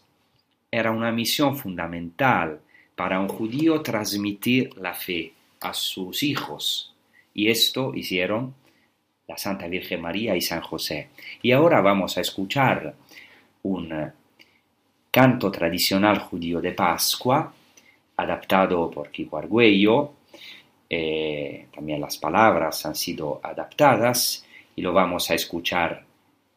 [0.69, 2.59] era una misión fundamental
[2.95, 6.93] para un judío transmitir la fe a sus hijos.
[7.33, 8.53] Y esto hicieron
[9.27, 11.09] la Santa Virgen María y San José.
[11.41, 12.93] Y ahora vamos a escuchar
[13.63, 14.11] un
[15.09, 17.51] canto tradicional judío de Pascua,
[18.17, 20.13] adaptado por Kiko Argüello,
[20.89, 26.05] eh, también las palabras han sido adaptadas y lo vamos a escuchar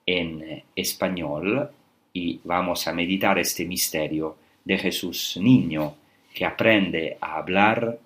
[0.05, 1.71] en eh, español
[2.13, 5.95] y vamos a meditar este misterio de Jesús niño
[6.35, 7.99] que aprende a hablar,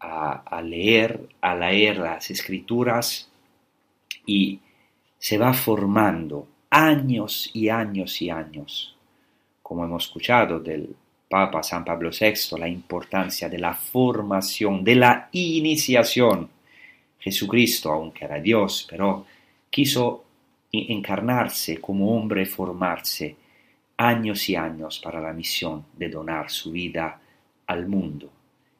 [0.00, 3.30] a, a leer, a leer las escrituras
[4.26, 4.60] y
[5.18, 8.96] se va formando años y años y años,
[9.62, 10.94] como hemos escuchado del
[11.30, 16.50] Papa San Pablo VI la importancia de la formación, de la iniciación.
[17.20, 19.26] Jesucristo, aunque era Dios, pero
[19.70, 20.24] quiso
[20.72, 23.36] encarnarse como hombre, formarse
[23.96, 27.20] años y años para la misión de donar su vida
[27.68, 28.28] al mundo.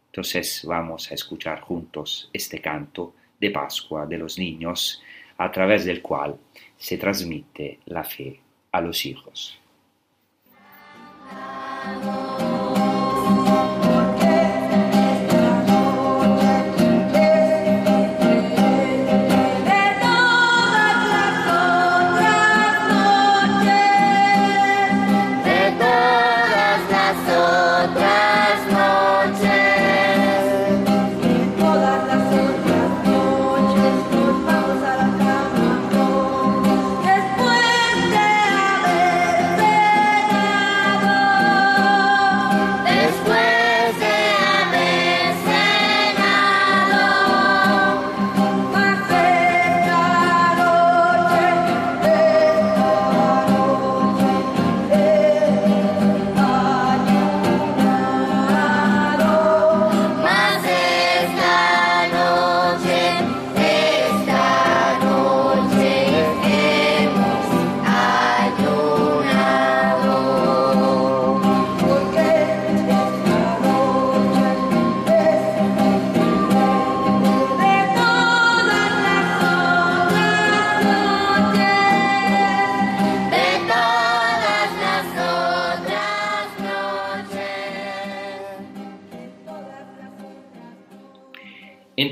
[0.06, 5.00] Entonces vamos a escuchar juntos este canto de Pascua de los niños,
[5.38, 6.36] a través del cual
[6.76, 8.40] se transmite la fe
[8.72, 9.56] a los hijos.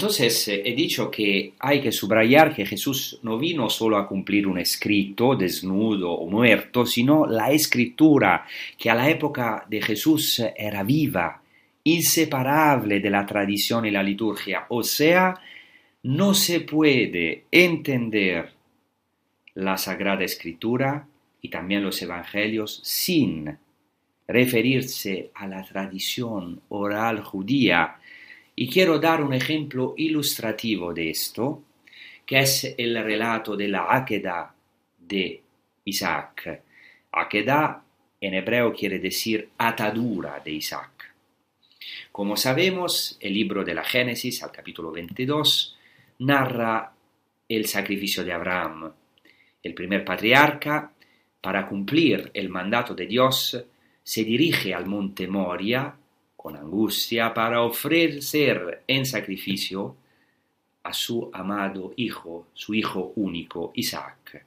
[0.09, 4.59] Entonces he dicho que hay que subrayar que Jesús no vino solo a cumplir un
[4.59, 8.47] escrito desnudo o muerto, sino la escritura
[8.79, 11.43] que a la época de Jesús era viva,
[11.85, 14.65] inseparable de la tradición y la liturgia.
[14.71, 15.39] O sea,
[16.05, 18.51] no se puede entender
[19.57, 21.07] la Sagrada Escritura
[21.43, 23.59] y también los Evangelios sin
[24.27, 27.98] referirse a la tradición oral judía
[28.61, 31.63] y quiero dar un ejemplo ilustrativo de esto,
[32.27, 34.53] que es el relato de la Akedah
[34.99, 35.41] de
[35.85, 36.61] Isaac.
[37.13, 37.81] Akedah
[38.21, 41.15] en hebreo quiere decir atadura de Isaac.
[42.11, 45.79] Como sabemos, el libro de la Génesis, al capítulo 22,
[46.19, 46.93] narra
[47.49, 48.93] el sacrificio de Abraham,
[49.63, 50.91] el primer patriarca,
[51.41, 53.65] para cumplir el mandato de Dios,
[54.03, 55.95] se dirige al monte Moria
[56.49, 59.97] con angustia para ofrecer en sacrificio
[60.83, 64.47] a su amado hijo, su hijo único, Isaac.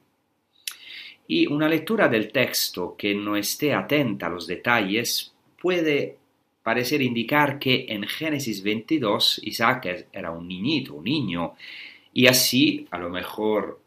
[1.28, 5.32] Y una lectura del texto que no esté atenta a los detalles
[5.62, 6.18] puede
[6.64, 11.54] parecer indicar que en Génesis 22 Isaac era un niñito, un niño,
[12.14, 13.80] y así, a lo mejor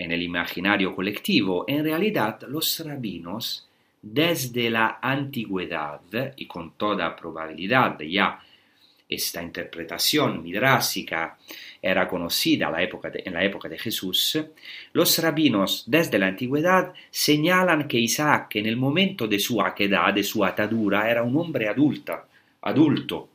[0.00, 3.68] en el imaginario colectivo, en realidad los rabinos
[4.02, 6.00] desde la antigüedad
[6.36, 8.40] y con toda probabilidad ya
[9.08, 11.38] esta interpretación midrásica
[11.80, 14.38] era conocida en la época de Jesús,
[14.92, 20.22] los rabinos desde la antigüedad señalan que Isaac en el momento de su aquedad, de
[20.22, 22.26] su atadura, era un hombre adulta,
[22.62, 23.28] adulto.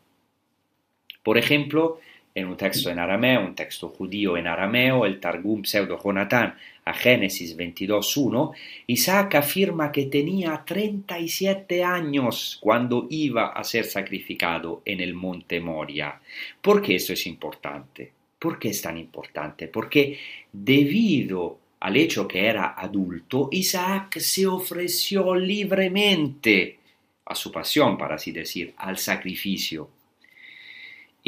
[1.21, 1.99] Por ejemplo,
[2.37, 6.53] en un texto en arameo, un texto judío en arameo, el Targum pseudo Jonatán
[6.85, 8.51] a Génesis 22.1,
[8.85, 16.21] Isaac afirma que tenía 37 años cuando iba a ser sacrificado en el monte Moria.
[16.61, 18.11] ¿Por qué esto es importante?
[18.37, 19.67] ¿Por qué es tan importante?
[19.67, 20.19] Porque
[20.53, 26.77] debido al hecho que era adulto, Isaac se ofreció libremente
[27.25, 29.96] a su pasión, para así decir, al sacrificio.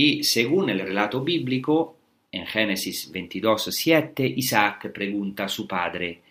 [0.02, 1.97] Y según el relato bíblico,
[2.32, 6.22] en Génesis 22, 7, Isaac pregunta a su padre,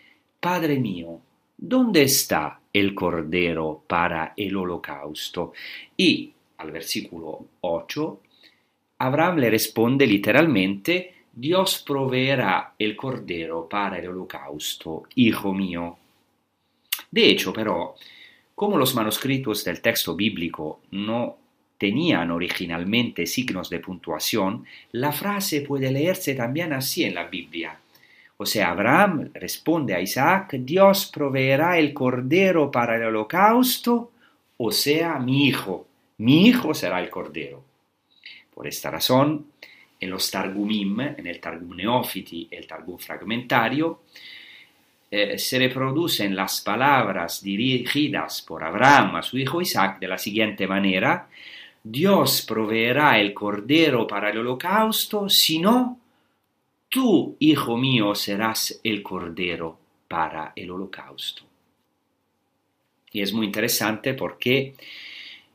[0.41, 1.21] Padre mío,
[1.55, 5.53] ¿dónde está el cordero para el holocausto?
[5.99, 8.23] Y al versículo 8,
[9.01, 15.99] Abraham le responde literalmente, Dios proveerá el cordero para el holocausto, hijo mío.
[17.11, 17.97] De hecho, pero,
[18.55, 21.48] como los manuscritos del texto bíblico no
[21.79, 27.79] tenían originalmente signos de puntuación, la frase puede leerse también así en la Biblia.
[28.37, 34.13] O sea, Abraham responde a Isaac, Dios proveerá el cordero para el holocausto,
[34.57, 35.87] o sea, mi hijo,
[36.19, 37.65] mi hijo será el cordero.
[38.55, 39.47] Por esta razón,
[40.01, 44.03] en los Targumim, en el Targum Neófiti, el Targum fragmentario,
[45.11, 50.67] eh, se reproducen las palabras dirigidas por Abraham a su hijo Isaac de la siguiente
[50.67, 51.29] manera,
[51.91, 55.99] Dios proveerá el cordero para el holocausto, si no,
[56.87, 61.45] tú, hijo mío, serás el cordero para el holocausto.
[63.11, 64.75] Y es muy interesante porque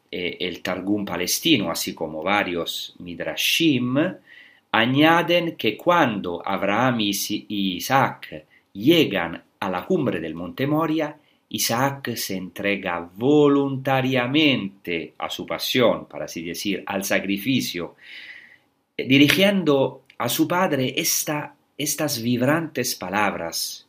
[0.09, 3.95] eh, el Targum palestino, así como varios Midrashim,
[4.71, 11.15] añaden que cuando Abraham y Isaac llegan a la cumbre del monte Moria,
[11.53, 17.95] Isaac se entrega voluntariamente a su pasión, para así decir, al sacrificio,
[18.97, 23.87] dirigiendo a su padre esta, estas vibrantes palabras,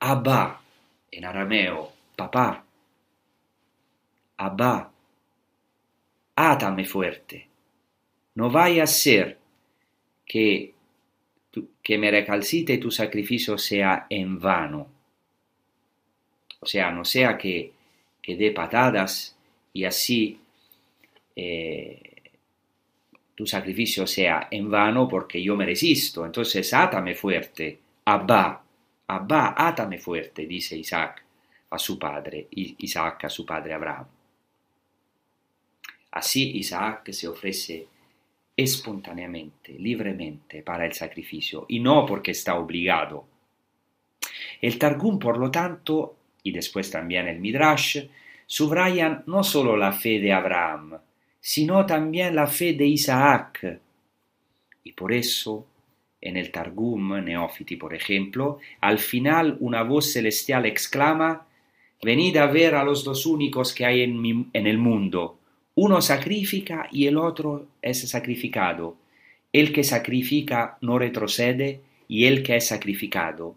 [0.00, 0.62] Abba,
[1.10, 2.64] en arameo, papá,
[4.38, 4.90] Abba,
[6.36, 7.48] átame fuerte,
[8.36, 9.38] no vaya a ser
[10.24, 10.72] que,
[11.82, 14.93] que me recalcite tu sacrificio sea en vano
[16.64, 17.72] o sea, no sea que,
[18.22, 19.36] que dé patadas
[19.74, 20.40] y así
[21.36, 22.22] eh,
[23.34, 26.24] tu sacrificio sea en vano porque yo me resisto.
[26.24, 28.64] Entonces, átame fuerte, Abba,
[29.06, 31.22] Abba, átame fuerte, dice Isaac
[31.68, 34.06] a su padre, Isaac a su padre Abraham.
[36.12, 37.86] Así Isaac se ofrece
[38.56, 43.26] espontáneamente, libremente para el sacrificio y no porque está obligado.
[44.62, 48.04] El Targum, por lo tanto, y después también el Midrash,
[48.46, 50.98] subrayan no solo la fe de Abraham,
[51.40, 53.80] sino también la fe de Isaac.
[54.84, 55.66] Y por eso,
[56.20, 61.46] en el Targum Neófiti, por ejemplo, al final una voz celestial exclama,
[62.02, 65.38] Venid a ver a los dos únicos que hay en, en el mundo.
[65.76, 68.96] Uno sacrifica y el otro es sacrificado.
[69.50, 73.56] el que sacrifica no retrocede y el que es sacrificado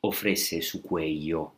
[0.00, 1.52] ofrece su cuello.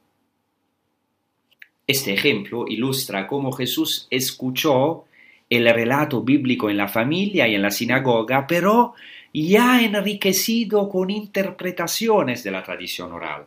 [1.87, 5.07] Este ejemplo ilustra cómo Jesús escuchó
[5.49, 8.95] el relato bíblico en la familia y en la sinagoga, pero
[9.33, 13.47] ya enriquecido con interpretaciones de la tradición oral.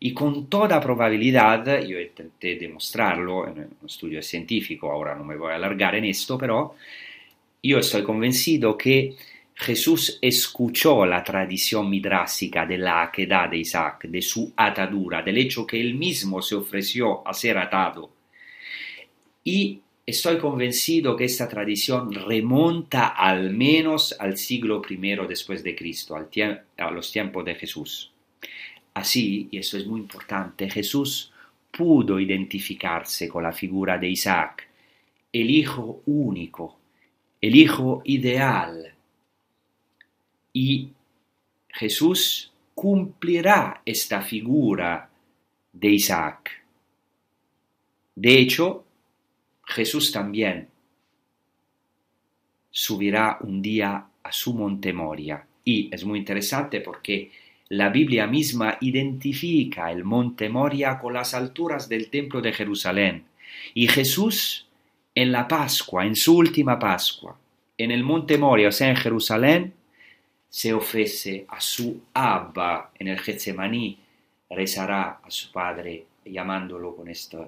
[0.00, 5.52] Y con toda probabilidad, yo intenté demostrarlo en un estudio científico, ahora no me voy
[5.52, 6.74] a alargar en esto, pero
[7.62, 9.16] yo estoy convencido que
[9.56, 15.66] Jesús escuchó la tradición midrásica de la aquedad de Isaac, de su atadura, del hecho
[15.66, 18.10] que él mismo se ofreció a ser atado.
[19.44, 24.96] Y estoy convencido que esta tradición remonta al menos al siglo I
[25.28, 28.10] después de Cristo, a los tiempos de Jesús.
[28.94, 31.32] Así, y esto es muy importante, Jesús
[31.70, 34.68] pudo identificarse con la figura de Isaac,
[35.32, 36.78] el hijo único,
[37.40, 38.93] el hijo ideal.
[40.54, 40.92] Y
[41.68, 45.10] Jesús cumplirá esta figura
[45.72, 46.50] de Isaac.
[48.14, 48.84] De hecho,
[49.66, 50.68] Jesús también
[52.70, 55.46] subirá un día a su monte Moria.
[55.64, 57.32] Y es muy interesante porque
[57.68, 63.24] la Biblia misma identifica el monte Moria con las alturas del templo de Jerusalén.
[63.74, 64.68] Y Jesús
[65.14, 67.36] en la Pascua, en su última Pascua,
[67.76, 69.74] en el monte Moria, o sea, en Jerusalén,
[70.54, 73.98] se ofrece a su Abba en el Getsemaní,
[74.50, 77.38] rezará a su Padre llamándolo con este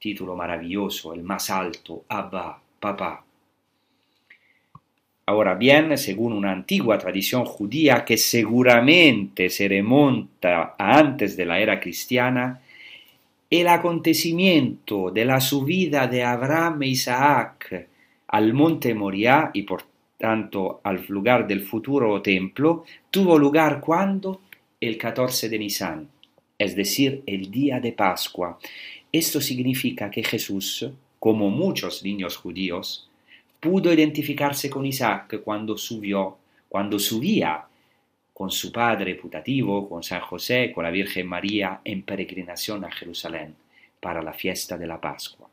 [0.00, 3.24] título maravilloso, el más alto, Abba, papá.
[5.26, 11.60] Ahora bien, según una antigua tradición judía que seguramente se remonta a antes de la
[11.60, 12.60] era cristiana,
[13.48, 17.88] el acontecimiento de la subida de Abraham e Isaac
[18.26, 19.91] al monte Moriah y por
[20.22, 24.42] tanto al lugar del futuro templo tuvo lugar cuando?
[24.80, 26.08] El 14 de Nisan,
[26.56, 28.56] es decir, el día de Pascua.
[29.10, 33.10] Esto significa que Jesús, como muchos niños judíos,
[33.58, 36.36] pudo identificarse con Isaac cuando subió,
[36.68, 37.64] cuando subía
[38.32, 43.56] con su padre putativo, con San José, con la Virgen María, en peregrinación a Jerusalén
[43.98, 45.51] para la fiesta de la Pascua.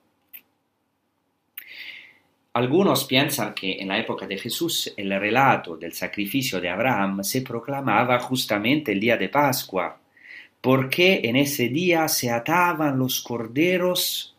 [2.54, 7.42] Algunos piensan que en la época de Jesús el relato del sacrificio de Abraham se
[7.42, 10.00] proclamaba justamente el día de Pascua,
[10.60, 14.36] porque en ese día se ataban los corderos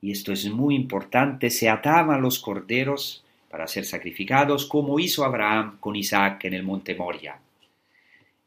[0.00, 5.76] y esto es muy importante, se ataban los corderos para ser sacrificados como hizo Abraham
[5.78, 7.38] con Isaac en el monte Moria.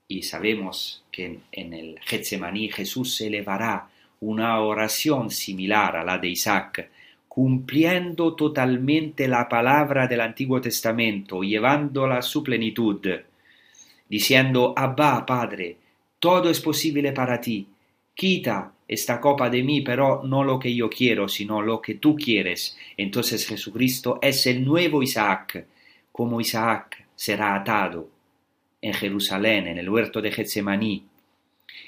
[0.08, 3.90] Y sabemos que en el Getsemaní Jesús elevará
[4.22, 6.90] una oración similar a la de Isaac,
[7.34, 13.02] cumpliendo totalmente la palabra del Antiguo Testamento, llevándola a su plenitud,
[14.08, 15.78] diciendo, Abba, Padre,
[16.20, 17.68] todo es posible para ti,
[18.14, 22.16] quita esta copa de mí, pero no lo que yo quiero, sino lo que tú
[22.16, 22.78] quieres.
[22.96, 25.66] Entonces Jesucristo es el nuevo Isaac,
[26.12, 28.10] como Isaac será atado
[28.80, 31.04] en Jerusalén, en el huerto de Getsemaní.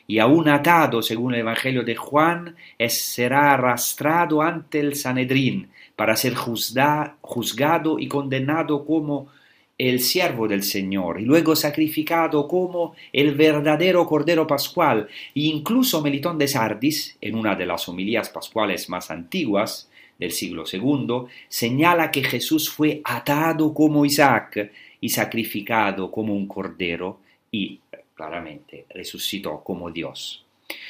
[0.07, 6.15] Y aún atado, según el Evangelio de Juan, es, será arrastrado ante el Sanedrín para
[6.15, 9.29] ser juzgado y condenado como
[9.77, 16.37] el siervo del Señor, y luego sacrificado como el verdadero Cordero Pascual, e incluso Melitón
[16.37, 22.23] de Sardis, en una de las homilías pascuales más antiguas del siglo II, señala que
[22.23, 24.71] Jesús fue atado como Isaac
[25.01, 27.19] y sacrificado como un cordero
[27.51, 27.81] y
[28.15, 30.45] claramente resucitó como Dios.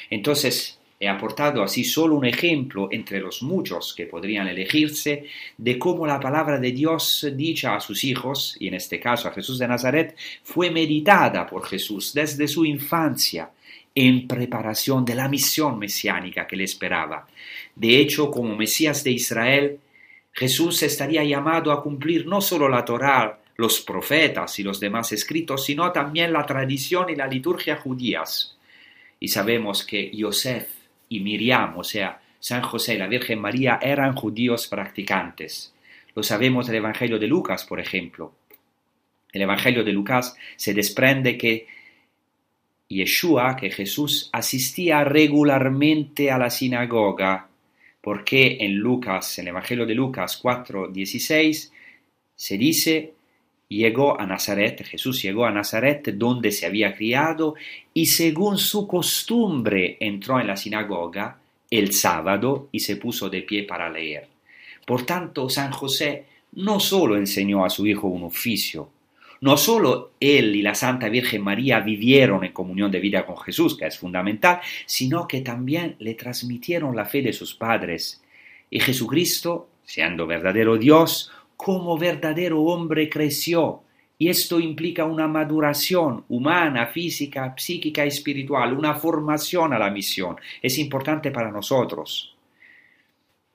[0.08, 5.26] Entonces, He aportado así solo un ejemplo entre los muchos que podrían elegirse
[5.58, 9.32] de cómo la palabra de Dios dicha a sus hijos, y en este caso a
[9.32, 13.50] Jesús de Nazaret, fue meditada por Jesús desde su infancia
[13.94, 17.26] en preparación de la misión mesiánica que le esperaba.
[17.74, 19.78] De hecho, como Mesías de Israel,
[20.32, 25.64] Jesús estaría llamado a cumplir no solo la Torá, los profetas y los demás escritos,
[25.64, 28.56] sino también la tradición y la liturgia judías.
[29.18, 30.68] Y sabemos que Yosef
[31.08, 35.72] y Miriam, o sea, San José y la Virgen María, eran judíos practicantes.
[36.14, 38.34] Lo sabemos del Evangelio de Lucas, por ejemplo.
[39.32, 41.66] El Evangelio de Lucas se desprende que
[42.88, 47.48] Yeshua, que Jesús, asistía regularmente a la sinagoga,
[48.00, 51.72] porque en Lucas, en el Evangelio de Lucas 4:16,
[52.34, 53.15] se dice
[53.68, 57.54] llegó a Nazaret, Jesús llegó a Nazaret donde se había criado
[57.92, 61.38] y según su costumbre entró en la sinagoga
[61.70, 64.28] el sábado y se puso de pie para leer.
[64.86, 68.90] Por tanto, San José no solo enseñó a su hijo un oficio,
[69.38, 73.76] No solo él y la Santa Virgen María vivieron en comunión de vida con Jesús,
[73.76, 78.22] que es fundamental, sino que también le transmitieron la fe de sus padres.
[78.70, 83.82] Y Jesucristo, siendo verdadero Dios, como verdadero hombre creció.
[84.18, 90.36] Y esto implica una maduración humana, física, psíquica y espiritual, una formación a la misión.
[90.62, 92.34] Es importante para nosotros.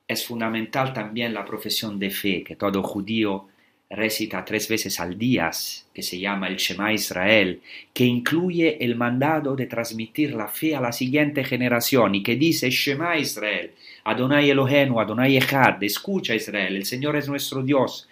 [0.07, 3.47] Es fundamental también la profesión de fe que todo judío
[3.91, 5.51] recita tres veces al día,
[5.93, 7.61] que se llama el Shema Israel,
[7.93, 12.69] que incluye el mandado de transmitir la fe a la siguiente generación y que dice
[12.69, 13.71] Shema Israel,
[14.05, 18.07] Adonai Elohenu, Adonai Echad, escucha Israel, el Señor es nuestro Dios,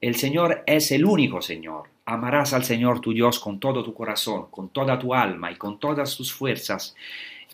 [0.00, 1.88] el Señor es el único Señor.
[2.04, 5.80] Amarás al Señor tu Dios con todo tu corazón, con toda tu alma y con
[5.80, 6.94] todas tus fuerzas.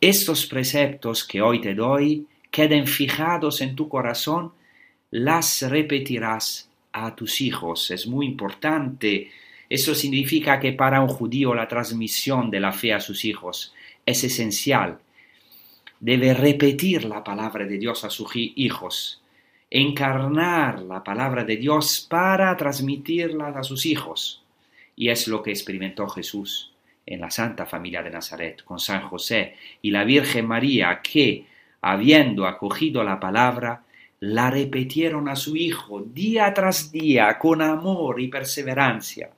[0.00, 4.52] Estos preceptos que hoy te doy queden fijados en tu corazón,
[5.10, 7.90] las repetirás a tus hijos.
[7.90, 9.30] Es muy importante.
[9.68, 13.74] Eso significa que para un judío la transmisión de la fe a sus hijos
[14.04, 14.98] es esencial.
[16.00, 19.22] Debe repetir la palabra de Dios a sus hijos,
[19.70, 24.42] encarnar la palabra de Dios para transmitirla a sus hijos.
[24.96, 26.72] Y es lo que experimentó Jesús
[27.06, 31.46] en la Santa Familia de Nazaret, con San José y la Virgen María, que,
[31.80, 33.82] habiendo acogido la palabra,
[34.22, 39.30] la repitieron a su hijo día tras día con amor y perseverancia.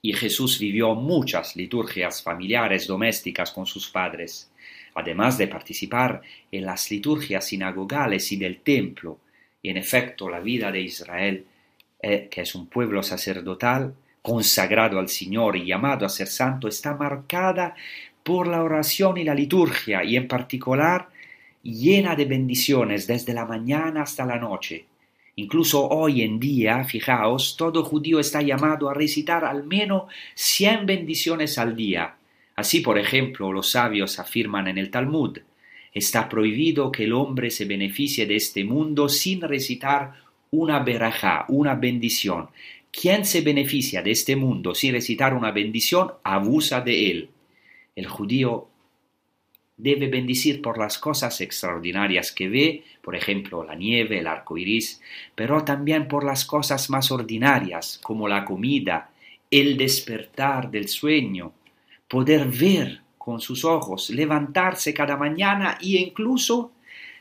[0.00, 4.48] Y Jesús vivió muchas liturgias familiares domésticas con sus padres,
[4.94, 6.22] además de participar
[6.52, 9.18] en las liturgias sinagogales y del templo.
[9.60, 11.44] Y en efecto la vida de Israel,
[12.00, 16.94] eh, que es un pueblo sacerdotal, consagrado al Señor y llamado a ser santo, está
[16.94, 17.74] marcada
[18.22, 21.08] por la oración y la liturgia, y en particular
[21.62, 24.86] llena de bendiciones desde la mañana hasta la noche.
[25.36, 30.04] Incluso hoy en día, fijaos, todo judío está llamado a recitar al menos
[30.34, 32.16] cien bendiciones al día.
[32.54, 35.38] Así, por ejemplo, los sabios afirman en el Talmud,
[35.94, 40.14] está prohibido que el hombre se beneficie de este mundo sin recitar
[40.50, 42.48] una berajá, una bendición.
[42.90, 47.30] Quien se beneficia de este mundo sin recitar una bendición abusa de él.
[47.96, 48.68] El judío
[49.76, 55.00] debe bendecir por las cosas extraordinarias que ve, por ejemplo, la nieve, el arco iris,
[55.34, 59.10] pero también por las cosas más ordinarias, como la comida,
[59.50, 61.52] el despertar del sueño,
[62.08, 66.72] poder ver con sus ojos, levantarse cada mañana e incluso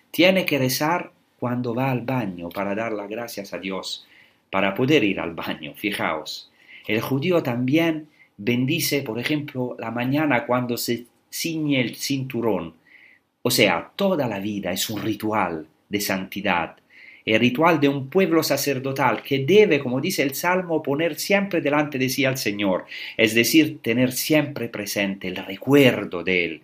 [0.09, 4.07] tiene que rezar cuando va al baño para dar las gracias a Dios,
[4.49, 6.51] para poder ir al baño, fijaos.
[6.87, 12.75] El judío también bendice, por ejemplo, la mañana cuando se ciñe el cinturón.
[13.41, 16.77] O sea, toda la vida es un ritual de santidad,
[17.25, 21.97] el ritual de un pueblo sacerdotal que debe, como dice el Salmo, poner siempre delante
[21.97, 22.85] de sí al Señor,
[23.17, 26.61] es decir, tener siempre presente el recuerdo de Él.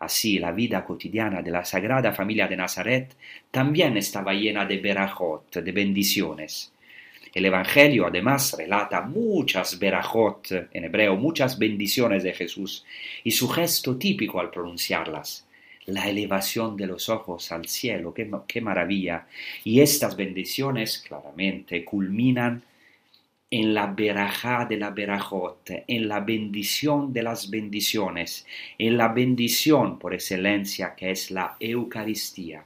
[0.00, 3.14] Así la vida cotidiana de la Sagrada Familia de Nazaret
[3.52, 6.71] también estaba llena de berajot, de bendiciones.
[7.34, 12.84] El Evangelio además relata muchas berajot, en hebreo, muchas bendiciones de Jesús,
[13.24, 15.46] y su gesto típico al pronunciarlas,
[15.86, 19.26] la elevación de los ojos al cielo, qué, maravilla.
[19.64, 22.62] Y estas bendiciones claramente culminan
[23.50, 28.46] en la berajá de la berajot, en la bendición de las bendiciones,
[28.78, 32.64] en la bendición por excelencia que es la Eucaristía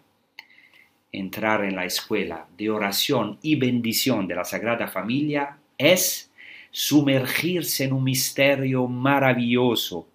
[1.18, 6.30] entrar en la escuela de oración y bendición de la Sagrada Familia es
[6.70, 10.06] sumergirse en un misterio maravilloso,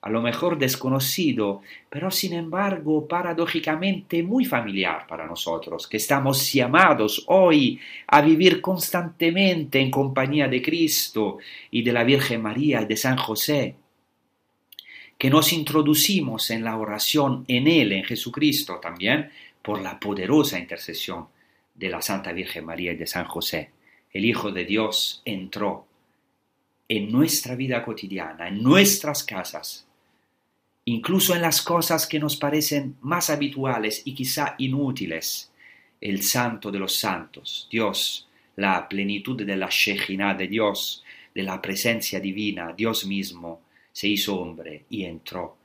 [0.00, 7.24] a lo mejor desconocido, pero sin embargo paradójicamente muy familiar para nosotros, que estamos llamados
[7.26, 11.38] hoy a vivir constantemente en compañía de Cristo
[11.70, 13.74] y de la Virgen María y de San José,
[15.18, 19.30] que nos introducimos en la oración en Él, en Jesucristo también,
[19.68, 21.26] por la poderosa intercesión
[21.74, 23.68] de la Santa Virgen María y de San José,
[24.10, 25.86] el Hijo de Dios entró
[26.88, 29.86] en nuestra vida cotidiana, en nuestras casas,
[30.86, 35.52] incluso en las cosas que nos parecen más habituales y quizá inútiles.
[36.00, 41.04] El Santo de los Santos, Dios, la plenitud de la Shejina de Dios,
[41.34, 43.60] de la presencia divina, Dios mismo,
[43.92, 45.57] se hizo hombre y entró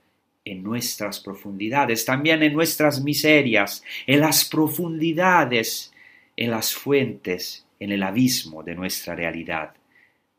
[0.45, 5.93] en nuestras profundidades, también en nuestras miserias, en las profundidades,
[6.35, 9.73] en las fuentes, en el abismo de nuestra realidad,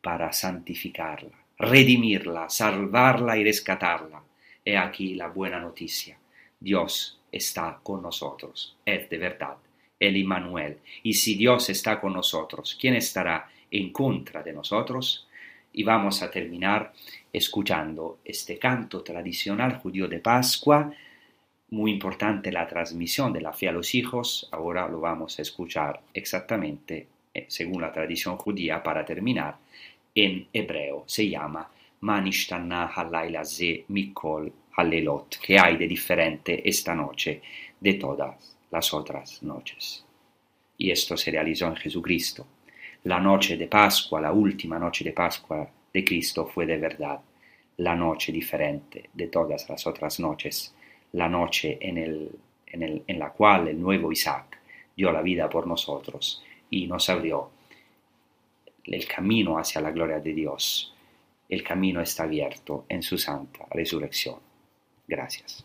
[0.02, 4.22] para santificarla, redimirla, salvarla y rescatarla.
[4.64, 6.18] He aquí la buena noticia.
[6.60, 8.76] Dios está con nosotros.
[8.84, 9.56] Es de verdad
[9.98, 10.78] el Immanuel.
[11.02, 15.26] Y si Dios está con nosotros, ¿quién estará en contra de nosotros?
[15.72, 16.92] Y vamos a terminar
[17.34, 20.88] escuchando este canto tradicional judío de Pascua,
[21.70, 26.00] muy importante la transmisión de la fe a los hijos, ahora lo vamos a escuchar
[26.14, 29.56] exactamente eh, según la tradición judía para terminar
[30.14, 31.68] en hebreo, se llama
[32.02, 37.42] Manishtana Halaila Ze Mikol Halelot, que hay de diferente esta noche
[37.80, 40.04] de todas las otras noches.
[40.78, 42.46] Y esto se realizó en Jesucristo.
[43.04, 47.20] La noche de Pascua, la última noche de Pascua de Cristo fue de verdad
[47.78, 50.74] la noche diferente de todas las otras noches,
[51.12, 54.58] la noche en, la cual el nuevo Isaac
[54.96, 57.50] dio la vida por nosotros y nos abrió
[58.84, 60.94] el camino hacia la gloria de Dios.
[61.48, 64.38] El camino está abierto en su santa resurrección.
[65.06, 65.64] Gracias.